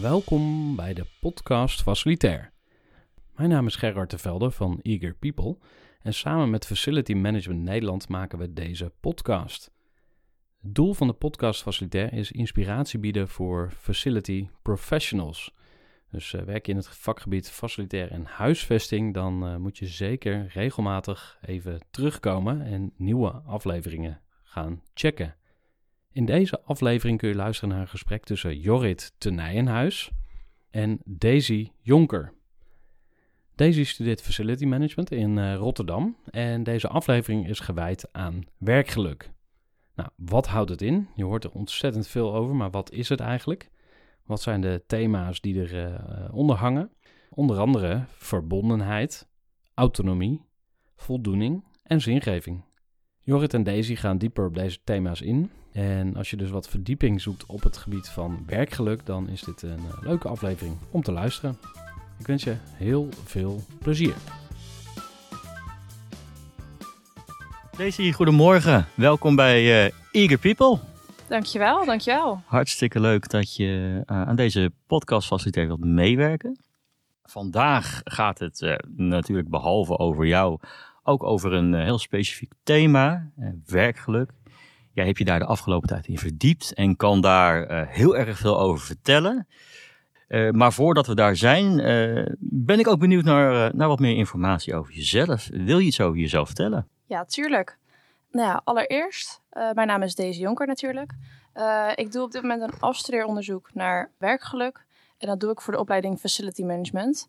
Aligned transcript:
Welkom 0.00 0.76
bij 0.76 0.94
de 0.94 1.04
podcast 1.20 1.82
Facilitair. 1.82 2.52
Mijn 3.34 3.48
naam 3.48 3.66
is 3.66 3.76
Gerard 3.76 4.10
de 4.10 4.18
Velde 4.18 4.50
van 4.50 4.80
Eager 4.82 5.14
People 5.14 5.58
en 6.02 6.14
samen 6.14 6.50
met 6.50 6.66
Facility 6.66 7.14
Management 7.14 7.62
Nederland 7.62 8.08
maken 8.08 8.38
we 8.38 8.52
deze 8.52 8.92
podcast. 9.00 9.70
Het 10.60 10.74
doel 10.74 10.94
van 10.94 11.06
de 11.06 11.12
podcast 11.12 11.62
Facilitair 11.62 12.12
is 12.12 12.32
inspiratie 12.32 12.98
bieden 12.98 13.28
voor 13.28 13.72
facility 13.76 14.48
professionals. 14.62 15.54
Dus 16.10 16.32
uh, 16.32 16.42
werk 16.42 16.66
je 16.66 16.72
in 16.72 16.78
het 16.78 16.88
vakgebied 16.88 17.50
facilitair 17.50 18.10
en 18.10 18.24
huisvesting, 18.24 19.14
dan 19.14 19.48
uh, 19.48 19.56
moet 19.56 19.78
je 19.78 19.86
zeker 19.86 20.50
regelmatig 20.52 21.38
even 21.46 21.80
terugkomen 21.90 22.62
en 22.62 22.92
nieuwe 22.96 23.30
afleveringen 23.30 24.20
gaan 24.42 24.82
checken. 24.94 25.36
In 26.18 26.24
deze 26.24 26.60
aflevering 26.62 27.18
kun 27.18 27.28
je 27.28 27.34
luisteren 27.34 27.68
naar 27.68 27.80
een 27.80 27.88
gesprek 27.88 28.24
tussen 28.24 28.58
Jorrit 28.58 29.12
Tenijenhuis 29.18 30.10
en 30.70 31.00
Daisy 31.04 31.70
Jonker. 31.80 32.32
Daisy 33.54 33.84
studeert 33.84 34.22
Facility 34.22 34.64
Management 34.64 35.10
in 35.10 35.36
uh, 35.36 35.54
Rotterdam 35.54 36.16
en 36.30 36.62
deze 36.62 36.88
aflevering 36.88 37.48
is 37.48 37.60
gewijd 37.60 38.08
aan 38.12 38.44
werkgeluk. 38.56 39.30
Nou, 39.94 40.08
wat 40.16 40.46
houdt 40.46 40.70
het 40.70 40.82
in? 40.82 41.08
Je 41.14 41.24
hoort 41.24 41.44
er 41.44 41.52
ontzettend 41.52 42.06
veel 42.08 42.34
over, 42.34 42.54
maar 42.54 42.70
wat 42.70 42.92
is 42.92 43.08
het 43.08 43.20
eigenlijk? 43.20 43.70
Wat 44.24 44.42
zijn 44.42 44.60
de 44.60 44.82
thema's 44.86 45.40
die 45.40 45.54
eronder 45.54 46.56
uh, 46.56 46.62
hangen? 46.62 46.90
Onder 47.30 47.58
andere 47.58 48.04
verbondenheid, 48.08 49.28
autonomie, 49.74 50.42
voldoening 50.96 51.64
en 51.82 52.00
zingeving. 52.00 52.64
Jorrit 53.20 53.54
en 53.54 53.62
Daisy 53.62 53.94
gaan 53.94 54.18
dieper 54.18 54.46
op 54.46 54.54
deze 54.54 54.78
thema's 54.84 55.20
in. 55.20 55.50
En 55.78 56.16
als 56.16 56.30
je 56.30 56.36
dus 56.36 56.50
wat 56.50 56.68
verdieping 56.68 57.20
zoekt 57.20 57.46
op 57.46 57.62
het 57.62 57.76
gebied 57.76 58.08
van 58.08 58.42
werkgeluk, 58.46 59.06
dan 59.06 59.28
is 59.28 59.42
dit 59.42 59.62
een 59.62 59.78
uh, 59.78 60.02
leuke 60.02 60.28
aflevering 60.28 60.76
om 60.90 61.02
te 61.02 61.12
luisteren. 61.12 61.58
Ik 62.18 62.26
wens 62.26 62.44
je 62.44 62.56
heel 62.74 63.08
veel 63.24 63.60
plezier. 63.78 64.14
Daisy, 67.76 68.12
goedemorgen. 68.12 68.86
Welkom 68.94 69.36
bij 69.36 69.86
uh, 69.86 69.92
Eager 70.12 70.38
People. 70.38 70.78
Dankjewel, 71.28 71.84
dankjewel. 71.84 72.42
Hartstikke 72.44 73.00
leuk 73.00 73.28
dat 73.28 73.56
je 73.56 74.02
uh, 74.06 74.22
aan 74.22 74.36
deze 74.36 74.72
podcast 74.86 75.26
faciliteer 75.26 75.66
wilt 75.66 75.84
meewerken. 75.84 76.58
Vandaag 77.22 78.00
gaat 78.04 78.38
het 78.38 78.60
uh, 78.60 78.74
natuurlijk 78.96 79.48
behalve 79.48 79.98
over 79.98 80.26
jou 80.26 80.58
ook 81.02 81.22
over 81.22 81.52
een 81.52 81.72
uh, 81.72 81.82
heel 81.82 81.98
specifiek 81.98 82.52
thema, 82.62 83.30
werkgeluk. 83.66 84.30
Hebt 85.06 85.18
je 85.18 85.24
daar 85.24 85.38
de 85.38 85.44
afgelopen 85.44 85.88
tijd 85.88 86.06
in 86.06 86.18
verdiept 86.18 86.74
en 86.74 86.96
kan 86.96 87.20
daar 87.20 87.86
heel 87.88 88.16
erg 88.16 88.38
veel 88.38 88.60
over 88.60 88.86
vertellen. 88.86 89.46
maar 90.50 90.72
voordat 90.72 91.06
we 91.06 91.14
daar 91.14 91.36
zijn, 91.36 91.76
ben 92.38 92.78
ik 92.78 92.88
ook 92.88 92.98
benieuwd 92.98 93.24
naar, 93.24 93.76
naar 93.76 93.88
wat 93.88 93.98
meer 93.98 94.16
informatie 94.16 94.74
over 94.74 94.94
jezelf. 94.94 95.48
Wil 95.52 95.78
je 95.78 95.86
iets 95.86 96.00
over 96.00 96.18
jezelf 96.18 96.46
vertellen? 96.46 96.88
Ja, 97.06 97.24
tuurlijk. 97.24 97.78
Nou 98.30 98.48
ja, 98.48 98.60
allereerst, 98.64 99.40
mijn 99.74 99.86
naam 99.86 100.02
is 100.02 100.14
Daisy 100.14 100.40
Jonker 100.40 100.66
natuurlijk. 100.66 101.12
Ik 101.94 102.12
doe 102.12 102.22
op 102.22 102.32
dit 102.32 102.42
moment 102.42 102.62
een 102.62 102.80
afstudeeronderzoek 102.80 103.70
naar 103.74 104.10
werkgeluk. 104.18 104.86
En 105.18 105.28
dat 105.28 105.40
doe 105.40 105.50
ik 105.50 105.60
voor 105.60 105.72
de 105.72 105.78
opleiding 105.78 106.18
Facility 106.18 106.62
Management. 106.62 107.28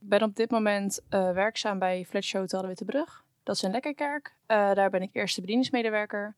Ik 0.00 0.08
ben 0.08 0.22
op 0.22 0.36
dit 0.36 0.50
moment 0.50 1.00
werkzaam 1.10 1.78
bij 1.78 2.04
Fletcher 2.08 2.40
Hotel 2.40 2.60
de 2.60 2.66
Wittebrug. 2.66 3.24
Dat 3.42 3.54
is 3.54 3.62
in 3.62 3.70
Lekkerkerk. 3.70 4.34
daar 4.46 4.90
ben 4.90 5.02
ik 5.02 5.10
eerste 5.12 5.40
bedieningsmedewerker. 5.40 6.34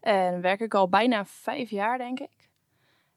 En 0.00 0.40
werk 0.40 0.60
ik 0.60 0.74
al 0.74 0.88
bijna 0.88 1.24
vijf 1.24 1.70
jaar, 1.70 1.98
denk 1.98 2.20
ik. 2.20 2.48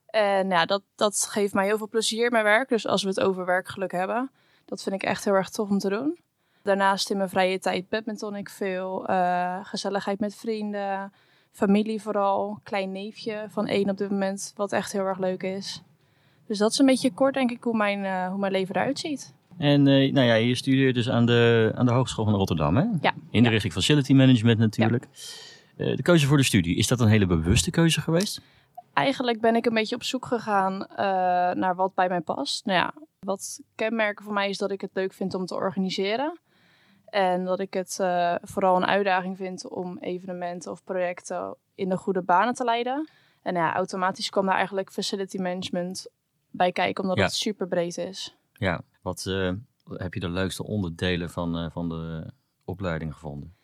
En 0.06 0.48
ja, 0.48 0.64
dat, 0.64 0.82
dat 0.94 1.26
geeft 1.30 1.54
mij 1.54 1.64
heel 1.64 1.78
veel 1.78 1.88
plezier 1.88 2.24
in 2.24 2.32
mijn 2.32 2.44
werk. 2.44 2.68
Dus 2.68 2.86
als 2.86 3.02
we 3.02 3.08
het 3.08 3.20
over 3.20 3.46
werkgeluk 3.46 3.92
hebben, 3.92 4.30
dat 4.64 4.82
vind 4.82 4.94
ik 4.94 5.02
echt 5.02 5.24
heel 5.24 5.34
erg 5.34 5.50
tof 5.50 5.70
om 5.70 5.78
te 5.78 5.88
doen. 5.88 6.18
Daarnaast 6.62 7.10
in 7.10 7.16
mijn 7.16 7.28
vrije 7.28 7.58
tijd 7.58 7.88
badminton 7.88 8.36
ik 8.36 8.48
veel. 8.48 9.10
Uh, 9.10 9.58
gezelligheid 9.62 10.20
met 10.20 10.34
vrienden. 10.34 11.12
Familie 11.52 12.02
vooral. 12.02 12.58
Klein 12.62 12.92
neefje 12.92 13.46
van 13.48 13.66
één 13.66 13.90
op 13.90 13.96
dit 13.96 14.10
moment. 14.10 14.52
Wat 14.56 14.72
echt 14.72 14.92
heel 14.92 15.04
erg 15.04 15.18
leuk 15.18 15.42
is. 15.42 15.82
Dus 16.46 16.58
dat 16.58 16.70
is 16.70 16.78
een 16.78 16.86
beetje 16.86 17.12
kort 17.12 17.34
denk 17.34 17.50
ik 17.50 17.62
hoe 17.62 17.76
mijn, 17.76 18.04
uh, 18.04 18.28
hoe 18.28 18.38
mijn 18.38 18.52
leven 18.52 18.74
eruit 18.74 18.98
ziet. 18.98 19.34
En 19.58 19.86
uh, 19.86 20.12
nou 20.12 20.26
ja, 20.26 20.34
je 20.34 20.54
studeert 20.54 20.94
dus 20.94 21.10
aan 21.10 21.26
de, 21.26 21.72
aan 21.74 21.86
de 21.86 21.92
Hogeschool 21.92 22.24
van 22.24 22.34
Rotterdam 22.34 22.76
hè? 22.76 22.84
Ja. 23.00 23.14
In 23.30 23.42
de 23.42 23.42
ja. 23.42 23.48
richting 23.48 23.72
Facility 23.72 24.12
Management 24.12 24.58
natuurlijk. 24.58 25.06
Ja. 25.12 25.18
De 25.76 26.02
keuze 26.02 26.26
voor 26.26 26.36
de 26.36 26.42
studie, 26.42 26.76
is 26.76 26.86
dat 26.86 27.00
een 27.00 27.08
hele 27.08 27.26
bewuste 27.26 27.70
keuze 27.70 28.00
geweest? 28.00 28.40
Eigenlijk 28.92 29.40
ben 29.40 29.56
ik 29.56 29.66
een 29.66 29.74
beetje 29.74 29.94
op 29.94 30.02
zoek 30.02 30.26
gegaan 30.26 30.86
naar 31.58 31.74
wat 31.74 31.94
bij 31.94 32.08
mij 32.08 32.20
past. 32.20 32.64
Nou 32.64 32.78
ja, 32.78 32.94
wat 33.18 33.60
kenmerken 33.74 34.24
voor 34.24 34.34
mij 34.34 34.48
is 34.48 34.58
dat 34.58 34.70
ik 34.70 34.80
het 34.80 34.90
leuk 34.94 35.12
vind 35.12 35.34
om 35.34 35.46
te 35.46 35.54
organiseren. 35.54 36.38
En 37.04 37.44
dat 37.44 37.60
ik 37.60 37.74
het 37.74 37.98
uh, 38.00 38.34
vooral 38.42 38.76
een 38.76 38.86
uitdaging 38.86 39.36
vind 39.36 39.68
om 39.68 39.98
evenementen 39.98 40.70
of 40.70 40.84
projecten 40.84 41.56
in 41.74 41.88
de 41.88 41.96
goede 41.96 42.22
banen 42.22 42.54
te 42.54 42.64
leiden. 42.64 43.08
En 43.42 43.54
ja, 43.54 43.74
automatisch 43.74 44.30
kwam 44.30 44.46
daar 44.46 44.54
eigenlijk 44.54 44.92
facility 44.92 45.38
management 45.38 46.06
bij 46.50 46.72
kijken, 46.72 47.02
omdat 47.02 47.18
ja. 47.18 47.24
het 47.24 47.32
super 47.32 47.68
breed 47.68 47.98
is. 47.98 48.36
Ja, 48.52 48.80
wat 49.02 49.24
uh, 49.28 49.52
heb 49.88 50.14
je 50.14 50.20
de 50.20 50.28
leukste 50.28 50.64
onderdelen 50.64 51.30
van, 51.30 51.58
uh, 51.58 51.70
van 51.70 51.88
de 51.88 52.32
opleiding 52.64 53.12
gevonden? 53.12 53.54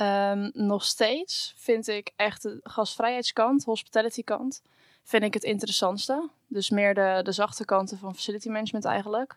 Um, 0.00 0.50
nog 0.54 0.84
steeds 0.84 1.54
vind 1.56 1.88
ik 1.88 2.12
echt 2.16 2.42
de 2.42 2.60
gastvrijheidskant, 2.62 3.64
hospitality 3.64 4.24
kant, 4.24 4.62
vind 5.02 5.22
ik 5.22 5.34
het 5.34 5.42
interessantste. 5.42 6.28
Dus 6.46 6.70
meer 6.70 6.94
de, 6.94 7.20
de 7.22 7.32
zachte 7.32 7.64
kanten 7.64 7.98
van 7.98 8.14
facility 8.14 8.48
management 8.48 8.84
eigenlijk. 8.84 9.36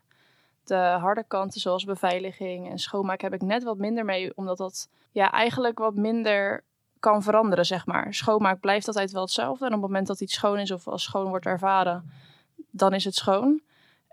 De 0.63 0.75
harde 0.75 1.23
kanten 1.27 1.61
zoals 1.61 1.83
beveiliging 1.83 2.69
en 2.69 2.79
schoonmaak 2.79 3.22
heb 3.22 3.33
ik 3.33 3.41
net 3.41 3.63
wat 3.63 3.77
minder 3.77 4.05
mee, 4.05 4.31
omdat 4.35 4.57
dat 4.57 4.89
ja, 5.11 5.31
eigenlijk 5.31 5.79
wat 5.79 5.95
minder 5.95 6.63
kan 6.99 7.23
veranderen, 7.23 7.66
zeg 7.66 7.85
maar. 7.85 8.13
Schoonmaak 8.13 8.59
blijft 8.59 8.88
altijd 8.88 9.11
wel 9.11 9.22
hetzelfde. 9.22 9.66
En 9.66 9.73
op 9.73 9.81
het 9.81 9.89
moment 9.89 10.07
dat 10.07 10.22
iets 10.22 10.33
schoon 10.33 10.59
is 10.59 10.72
of 10.72 10.88
als 10.88 11.03
schoon 11.03 11.28
wordt 11.28 11.45
ervaren, 11.45 12.11
dan 12.55 12.93
is 12.93 13.03
het 13.03 13.16
schoon. 13.16 13.61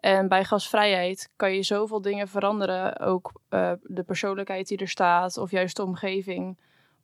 En 0.00 0.28
bij 0.28 0.44
gasvrijheid 0.44 1.30
kan 1.36 1.54
je 1.54 1.62
zoveel 1.62 2.00
dingen 2.00 2.28
veranderen. 2.28 3.00
Ook 3.00 3.32
uh, 3.50 3.72
de 3.82 4.02
persoonlijkheid 4.02 4.68
die 4.68 4.78
er 4.78 4.88
staat 4.88 5.36
of 5.36 5.50
juist 5.50 5.76
de 5.76 5.82
omgeving. 5.82 6.58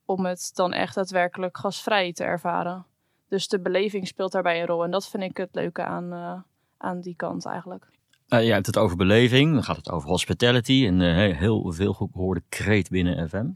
Om 0.04 0.26
het 0.26 0.50
dan 0.54 0.72
echt 0.72 0.94
daadwerkelijk 0.94 1.58
gasvrij 1.58 2.12
te 2.12 2.24
ervaren. 2.24 2.86
Dus 3.28 3.48
de 3.48 3.60
beleving 3.60 4.06
speelt 4.06 4.32
daarbij 4.32 4.60
een 4.60 4.66
rol. 4.66 4.84
En 4.84 4.90
dat 4.90 5.08
vind 5.08 5.22
ik 5.22 5.36
het 5.36 5.48
leuke 5.52 5.82
aan, 5.82 6.12
uh, 6.12 6.34
aan 6.76 7.00
die 7.00 7.16
kant 7.16 7.46
eigenlijk. 7.46 7.86
Uh, 8.28 8.44
je 8.44 8.52
hebt 8.52 8.66
het 8.66 8.78
over 8.78 8.96
beleving, 8.96 9.52
dan 9.52 9.62
gaat 9.62 9.76
het 9.76 9.90
over 9.90 10.08
hospitality. 10.08 10.86
Een 10.86 11.00
heel 11.34 11.72
veel 11.72 11.92
gehoorde 11.92 12.42
kreet 12.48 12.90
binnen 12.90 13.28
FM. 13.28 13.46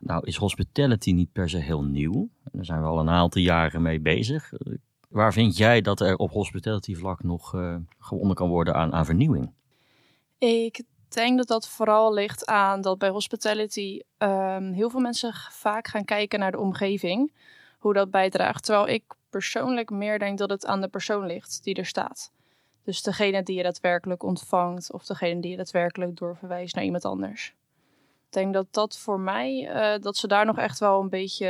Nou 0.00 0.26
is 0.26 0.36
hospitality 0.36 1.12
niet 1.12 1.32
per 1.32 1.48
se 1.48 1.58
heel 1.58 1.82
nieuw. 1.82 2.28
Daar 2.52 2.64
zijn 2.64 2.80
we 2.80 2.86
al 2.86 2.98
een 2.98 3.10
aantal 3.10 3.42
jaren 3.42 3.82
mee 3.82 4.00
bezig. 4.00 4.52
Waar 5.16 5.32
vind 5.32 5.56
jij 5.56 5.80
dat 5.80 6.00
er 6.00 6.16
op 6.16 6.30
hospitality 6.30 6.94
vlak 6.94 7.22
nog 7.22 7.54
uh, 7.54 7.76
gewonnen 7.98 8.36
kan 8.36 8.48
worden 8.48 8.74
aan, 8.74 8.92
aan 8.92 9.04
vernieuwing? 9.04 9.52
Ik 10.38 10.82
denk 11.08 11.36
dat 11.36 11.46
dat 11.46 11.68
vooral 11.68 12.14
ligt 12.14 12.46
aan 12.46 12.80
dat 12.80 12.98
bij 12.98 13.08
hospitality 13.08 14.00
um, 14.18 14.72
heel 14.72 14.90
veel 14.90 15.00
mensen 15.00 15.34
vaak 15.50 15.88
gaan 15.88 16.04
kijken 16.04 16.38
naar 16.38 16.50
de 16.50 16.58
omgeving. 16.58 17.32
Hoe 17.78 17.92
dat 17.92 18.10
bijdraagt. 18.10 18.64
Terwijl 18.64 18.88
ik 18.88 19.02
persoonlijk 19.30 19.90
meer 19.90 20.18
denk 20.18 20.38
dat 20.38 20.50
het 20.50 20.66
aan 20.66 20.80
de 20.80 20.88
persoon 20.88 21.26
ligt 21.26 21.64
die 21.64 21.74
er 21.74 21.86
staat. 21.86 22.32
Dus 22.84 23.02
degene 23.02 23.42
die 23.42 23.56
je 23.56 23.62
daadwerkelijk 23.62 24.22
ontvangt 24.22 24.92
of 24.92 25.04
degene 25.04 25.40
die 25.40 25.50
je 25.50 25.56
daadwerkelijk 25.56 26.16
doorverwijst 26.16 26.74
naar 26.74 26.84
iemand 26.84 27.04
anders. 27.04 27.54
Ik 28.26 28.32
denk 28.32 28.54
dat 28.54 28.66
dat 28.70 28.98
voor 28.98 29.20
mij, 29.20 29.70
uh, 29.74 30.02
dat 30.02 30.16
ze 30.16 30.26
daar 30.26 30.46
nog 30.46 30.58
echt 30.58 30.78
wel 30.78 31.00
een 31.00 31.08
beetje 31.08 31.46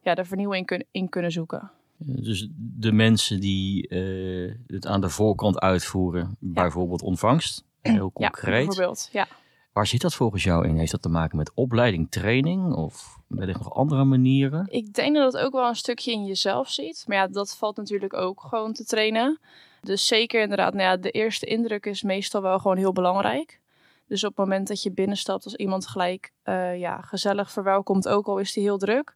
ja, 0.00 0.14
de 0.14 0.24
vernieuwing 0.24 0.66
kun 0.66 0.84
in 0.90 1.08
kunnen 1.08 1.32
zoeken. 1.32 1.70
Dus 2.02 2.48
de 2.56 2.92
mensen 2.92 3.40
die 3.40 3.88
uh, 3.88 4.54
het 4.66 4.86
aan 4.86 5.00
de 5.00 5.08
voorkant 5.08 5.58
uitvoeren, 5.58 6.36
ja. 6.40 6.52
bijvoorbeeld 6.52 7.02
ontvangst, 7.02 7.64
heel 7.80 8.12
concreet. 8.12 8.60
Ja, 8.60 8.66
bijvoorbeeld, 8.66 9.08
ja. 9.12 9.28
Waar 9.72 9.86
zit 9.86 10.00
dat 10.00 10.14
volgens 10.14 10.44
jou 10.44 10.68
in? 10.68 10.76
Heeft 10.76 10.90
dat 10.90 11.02
te 11.02 11.08
maken 11.08 11.36
met 11.36 11.54
opleiding, 11.54 12.10
training 12.10 12.74
of 12.74 13.18
wellicht 13.26 13.58
nog 13.58 13.74
andere 13.74 14.04
manieren? 14.04 14.66
Ik 14.70 14.94
denk 14.94 15.16
dat 15.16 15.32
het 15.32 15.42
ook 15.42 15.52
wel 15.52 15.68
een 15.68 15.74
stukje 15.74 16.12
in 16.12 16.24
jezelf 16.24 16.70
ziet. 16.70 17.04
Maar 17.06 17.16
ja, 17.16 17.26
dat 17.26 17.56
valt 17.56 17.76
natuurlijk 17.76 18.14
ook 18.14 18.40
gewoon 18.40 18.72
te 18.72 18.84
trainen. 18.84 19.38
Dus 19.80 20.06
zeker 20.06 20.42
inderdaad, 20.42 20.74
nou 20.74 20.84
ja, 20.84 20.96
de 20.96 21.10
eerste 21.10 21.46
indruk 21.46 21.86
is 21.86 22.02
meestal 22.02 22.42
wel 22.42 22.58
gewoon 22.58 22.76
heel 22.76 22.92
belangrijk. 22.92 23.60
Dus 24.06 24.24
op 24.24 24.36
het 24.36 24.38
moment 24.38 24.68
dat 24.68 24.82
je 24.82 24.92
binnenstapt 24.92 25.44
als 25.44 25.54
iemand 25.54 25.86
gelijk 25.86 26.32
uh, 26.44 26.78
ja, 26.78 27.00
gezellig 27.00 27.52
verwelkomt, 27.52 28.08
ook 28.08 28.26
al 28.26 28.38
is 28.38 28.52
die 28.52 28.62
heel 28.62 28.78
druk. 28.78 29.14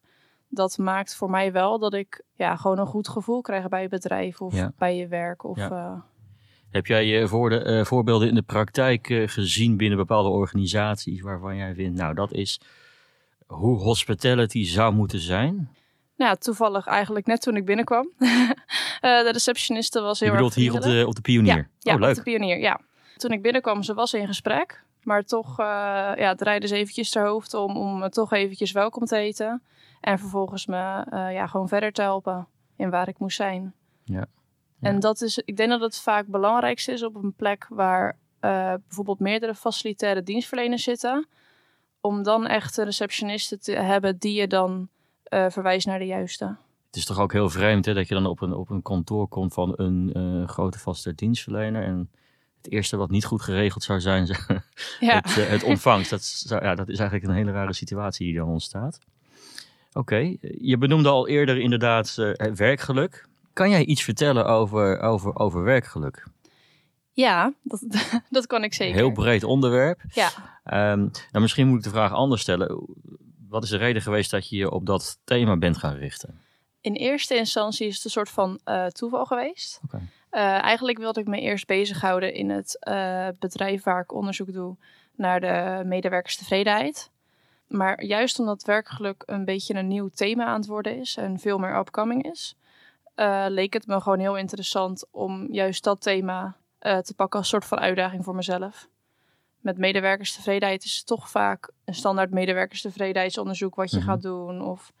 Dat 0.55 0.77
maakt 0.77 1.15
voor 1.15 1.29
mij 1.29 1.51
wel 1.51 1.79
dat 1.79 1.93
ik 1.93 2.23
ja, 2.33 2.55
gewoon 2.55 2.79
een 2.79 2.85
goed 2.85 3.07
gevoel 3.07 3.41
krijg 3.41 3.67
bij 3.67 3.81
je 3.81 3.87
bedrijf 3.87 4.41
of 4.41 4.55
ja. 4.55 4.71
bij 4.77 4.97
je 4.97 5.07
werk. 5.07 5.43
Of, 5.43 5.57
ja. 5.57 5.69
uh... 5.69 6.01
Heb 6.69 6.85
jij 6.85 7.05
je 7.05 7.27
voor 7.27 7.49
de, 7.49 7.65
uh, 7.65 7.85
voorbeelden 7.85 8.27
in 8.27 8.35
de 8.35 8.41
praktijk 8.41 9.09
uh, 9.09 9.27
gezien 9.27 9.77
binnen 9.77 9.97
bepaalde 9.97 10.29
organisaties 10.29 11.21
waarvan 11.21 11.55
jij 11.55 11.73
vindt, 11.73 11.97
nou 11.97 12.13
dat 12.13 12.31
is 12.31 12.59
hoe 13.45 13.77
hospitality 13.77 14.65
zou 14.65 14.93
moeten 14.93 15.19
zijn? 15.19 15.69
Nou, 16.17 16.37
toevallig 16.37 16.87
eigenlijk 16.87 17.25
net 17.25 17.41
toen 17.41 17.55
ik 17.55 17.65
binnenkwam. 17.65 18.09
Eh, 19.01 19.23
de 19.23 19.31
receptioniste 19.31 20.01
was 20.01 20.19
heel 20.19 20.29
Je 20.29 20.35
bedoelt 20.35 20.55
erg 20.55 20.63
hier 20.63 20.73
op 20.73 20.81
de, 20.81 21.03
op 21.07 21.15
de 21.15 21.21
pionier? 21.21 21.69
Ja, 21.79 21.93
oh, 21.93 21.99
leuk. 21.99 22.09
op 22.09 22.15
de 22.15 22.21
pionier, 22.21 22.59
ja. 22.59 22.79
Toen 23.17 23.31
ik 23.31 23.41
binnenkwam, 23.41 23.83
ze 23.83 23.93
was 23.93 24.13
in 24.13 24.27
gesprek. 24.27 24.83
Maar 25.03 25.23
toch 25.23 25.59
uh, 25.59 25.65
ja, 26.15 26.35
draaide 26.35 26.67
ze 26.67 26.75
eventjes 26.75 27.09
ter 27.09 27.25
hoofd 27.25 27.53
om, 27.53 27.77
om 27.77 28.09
toch 28.09 28.33
eventjes 28.33 28.71
welkom 28.71 29.05
te 29.05 29.15
heten. 29.15 29.61
En 30.05 30.19
vervolgens 30.19 30.65
me 30.65 31.05
uh, 31.13 31.33
ja, 31.33 31.47
gewoon 31.47 31.67
verder 31.67 31.91
te 31.91 32.01
helpen 32.01 32.47
in 32.75 32.89
waar 32.89 33.07
ik 33.07 33.19
moest 33.19 33.35
zijn. 33.35 33.73
Ja. 34.03 34.25
ja. 34.79 34.89
En 34.89 34.99
dat 34.99 35.21
is, 35.21 35.37
ik 35.37 35.57
denk 35.57 35.69
dat 35.69 35.81
het 35.81 35.99
vaak 35.99 36.21
het 36.21 36.31
belangrijkste 36.31 36.91
is 36.91 37.03
op 37.03 37.15
een 37.15 37.33
plek 37.33 37.65
waar 37.69 38.17
uh, 38.41 38.73
bijvoorbeeld 38.87 39.19
meerdere 39.19 39.55
facilitaire 39.55 40.23
dienstverleners 40.23 40.83
zitten. 40.83 41.27
Om 42.01 42.23
dan 42.23 42.47
echt 42.47 42.77
een 42.77 42.85
receptioniste 42.85 43.57
te 43.57 43.71
hebben 43.71 44.17
die 44.17 44.39
je 44.39 44.47
dan 44.47 44.89
uh, 45.29 45.45
verwijst 45.49 45.87
naar 45.87 45.99
de 45.99 46.05
juiste. 46.05 46.45
Het 46.85 46.95
is 46.95 47.05
toch 47.05 47.19
ook 47.19 47.33
heel 47.33 47.49
vreemd 47.49 47.85
hè, 47.85 47.93
dat 47.93 48.07
je 48.07 48.13
dan 48.13 48.25
op 48.25 48.41
een, 48.41 48.53
op 48.53 48.69
een 48.69 48.81
kantoor 48.81 49.27
komt 49.27 49.53
van 49.53 49.73
een 49.75 50.11
uh, 50.17 50.47
grote 50.47 50.79
vaste 50.79 51.15
dienstverlener. 51.15 51.83
En 51.83 52.11
het 52.57 52.71
eerste 52.71 52.97
wat 52.97 53.09
niet 53.09 53.25
goed 53.25 53.41
geregeld 53.41 53.83
zou 53.83 53.99
zijn, 53.99 54.25
ja. 54.99 55.15
het, 55.15 55.47
het, 55.49 55.63
ontvangst. 55.63 56.09
Dat, 56.09 56.23
zou, 56.23 56.63
ja, 56.63 56.75
dat 56.75 56.89
is 56.89 56.99
eigenlijk 56.99 57.29
een 57.29 57.37
hele 57.37 57.51
rare 57.51 57.73
situatie 57.73 58.25
die 58.25 58.35
dan 58.35 58.47
ontstaat. 58.47 58.99
Oké, 59.97 60.15
okay. 60.15 60.37
je 60.59 60.77
benoemde 60.77 61.09
al 61.09 61.27
eerder 61.27 61.57
inderdaad 61.57 62.15
uh, 62.19 62.33
werkgeluk. 62.53 63.27
Kan 63.53 63.69
jij 63.69 63.85
iets 63.85 64.03
vertellen 64.03 64.45
over, 64.45 64.99
over, 64.99 65.39
over 65.39 65.63
werkgeluk? 65.63 66.27
Ja, 67.11 67.53
dat, 67.63 67.85
dat 68.29 68.47
kan 68.47 68.63
ik 68.63 68.73
zeker. 68.73 68.95
Heel 68.95 69.11
breed 69.11 69.43
onderwerp. 69.43 70.01
Ja. 70.13 70.29
Um, 70.91 71.11
nou, 71.31 71.41
misschien 71.41 71.67
moet 71.67 71.77
ik 71.77 71.83
de 71.83 71.89
vraag 71.89 72.11
anders 72.11 72.41
stellen. 72.41 72.85
Wat 73.49 73.63
is 73.63 73.69
de 73.69 73.77
reden 73.77 74.01
geweest 74.01 74.31
dat 74.31 74.49
je 74.49 74.55
je 74.55 74.71
op 74.71 74.85
dat 74.85 75.19
thema 75.23 75.57
bent 75.57 75.77
gaan 75.77 75.95
richten? 75.95 76.39
In 76.81 76.93
eerste 76.93 77.35
instantie 77.35 77.87
is 77.87 77.95
het 77.95 78.05
een 78.05 78.11
soort 78.11 78.29
van 78.29 78.59
uh, 78.65 78.85
toeval 78.85 79.25
geweest. 79.25 79.79
Okay. 79.83 80.01
Uh, 80.31 80.63
eigenlijk 80.63 80.97
wilde 80.97 81.19
ik 81.19 81.27
me 81.27 81.39
eerst 81.39 81.67
bezighouden 81.67 82.33
in 82.33 82.49
het 82.49 82.87
uh, 82.89 83.27
bedrijf 83.39 83.83
waar 83.83 84.01
ik 84.01 84.13
onderzoek 84.13 84.53
doe 84.53 84.77
naar 85.15 85.39
de 85.39 85.81
medewerkerstevredenheid. 85.85 87.11
Maar 87.75 88.03
juist 88.03 88.39
omdat 88.39 88.63
werkgeluk 88.63 89.23
een 89.25 89.45
beetje 89.45 89.73
een 89.73 89.87
nieuw 89.87 90.09
thema 90.09 90.45
aan 90.45 90.59
het 90.59 90.67
worden 90.67 90.99
is 90.99 91.17
en 91.17 91.39
veel 91.39 91.57
meer 91.57 91.77
upcoming 91.77 92.23
is, 92.31 92.55
uh, 93.15 93.45
leek 93.47 93.73
het 93.73 93.87
me 93.87 94.01
gewoon 94.01 94.19
heel 94.19 94.37
interessant 94.37 95.05
om 95.11 95.53
juist 95.53 95.83
dat 95.83 96.01
thema 96.01 96.55
uh, 96.81 96.97
te 96.97 97.13
pakken 97.13 97.39
als 97.39 97.49
soort 97.49 97.65
van 97.65 97.79
uitdaging 97.79 98.23
voor 98.23 98.35
mezelf. 98.35 98.87
Met 99.59 99.77
medewerkerstevredenheid 99.77 100.83
is 100.83 100.95
het 100.95 101.05
toch 101.05 101.29
vaak 101.29 101.69
een 101.85 101.93
standaard 101.93 102.31
medewerkerstevredenheidsonderzoek 102.31 103.75
wat 103.75 103.91
je 103.91 103.97
Mhm. 103.97 104.05
gaat 104.05 104.21
doen 104.21 104.61
of 104.61 104.91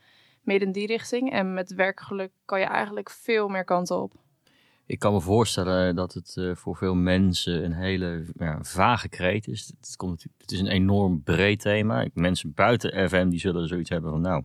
meer 0.41 0.61
in 0.61 0.71
die 0.71 0.87
richting. 0.87 1.31
En 1.31 1.53
met 1.53 1.73
werkgeluk 1.73 2.31
kan 2.45 2.59
je 2.59 2.65
eigenlijk 2.65 3.09
veel 3.09 3.47
meer 3.47 3.63
kanten 3.63 4.01
op. 4.01 4.13
Ik 4.87 4.99
kan 4.99 5.13
me 5.13 5.21
voorstellen 5.21 5.95
dat 5.95 6.13
het 6.13 6.35
uh, 6.39 6.55
voor 6.55 6.75
veel 6.75 6.95
mensen 6.95 7.63
een 7.63 7.73
hele 7.73 8.25
ja, 8.37 8.59
vage 8.61 9.09
kreet 9.09 9.47
is. 9.47 9.73
Het, 9.79 9.95
komt 9.95 10.25
het 10.37 10.51
is 10.51 10.59
een 10.59 10.67
enorm 10.67 11.23
breed 11.23 11.59
thema. 11.59 12.07
Mensen 12.13 12.53
buiten 12.53 13.09
FM 13.09 13.29
die 13.29 13.39
zullen 13.39 13.67
zoiets 13.67 13.89
hebben 13.89 14.11
van 14.11 14.21
nou, 14.21 14.43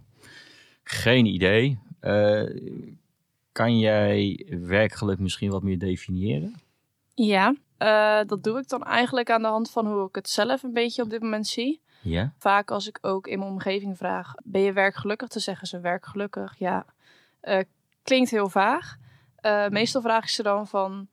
geen 0.82 1.26
idee. 1.26 1.78
Uh, 2.00 2.42
kan 3.52 3.78
jij 3.78 4.46
werkgeluk 4.60 5.18
misschien 5.18 5.50
wat 5.50 5.62
meer 5.62 5.78
definiëren? 5.78 6.54
Ja, 7.14 7.54
uh, 7.78 8.20
dat 8.26 8.44
doe 8.44 8.58
ik 8.58 8.68
dan 8.68 8.84
eigenlijk 8.84 9.30
aan 9.30 9.42
de 9.42 9.48
hand 9.48 9.70
van 9.70 9.86
hoe 9.86 10.08
ik 10.08 10.14
het 10.14 10.28
zelf 10.28 10.62
een 10.62 10.72
beetje 10.72 11.02
op 11.02 11.10
dit 11.10 11.22
moment 11.22 11.46
zie. 11.46 11.80
Ja? 12.02 12.32
Vaak 12.38 12.70
als 12.70 12.88
ik 12.88 12.98
ook 13.00 13.26
in 13.26 13.38
mijn 13.38 13.50
omgeving 13.50 13.96
vraag, 13.96 14.34
ben 14.44 14.60
je 14.60 14.72
werkgelukkig? 14.72 15.28
Dan 15.28 15.40
zeggen 15.40 15.66
ze 15.66 15.80
werkgelukkig. 15.80 16.58
Ja, 16.58 16.86
klinkt 18.02 18.30
heel 18.30 18.48
vaag. 18.48 18.98
Uh, 19.42 19.68
meestal 19.68 20.00
vraag 20.00 20.22
ik 20.22 20.28
ze 20.28 20.42
dan 20.42 20.66
van, 20.66 21.08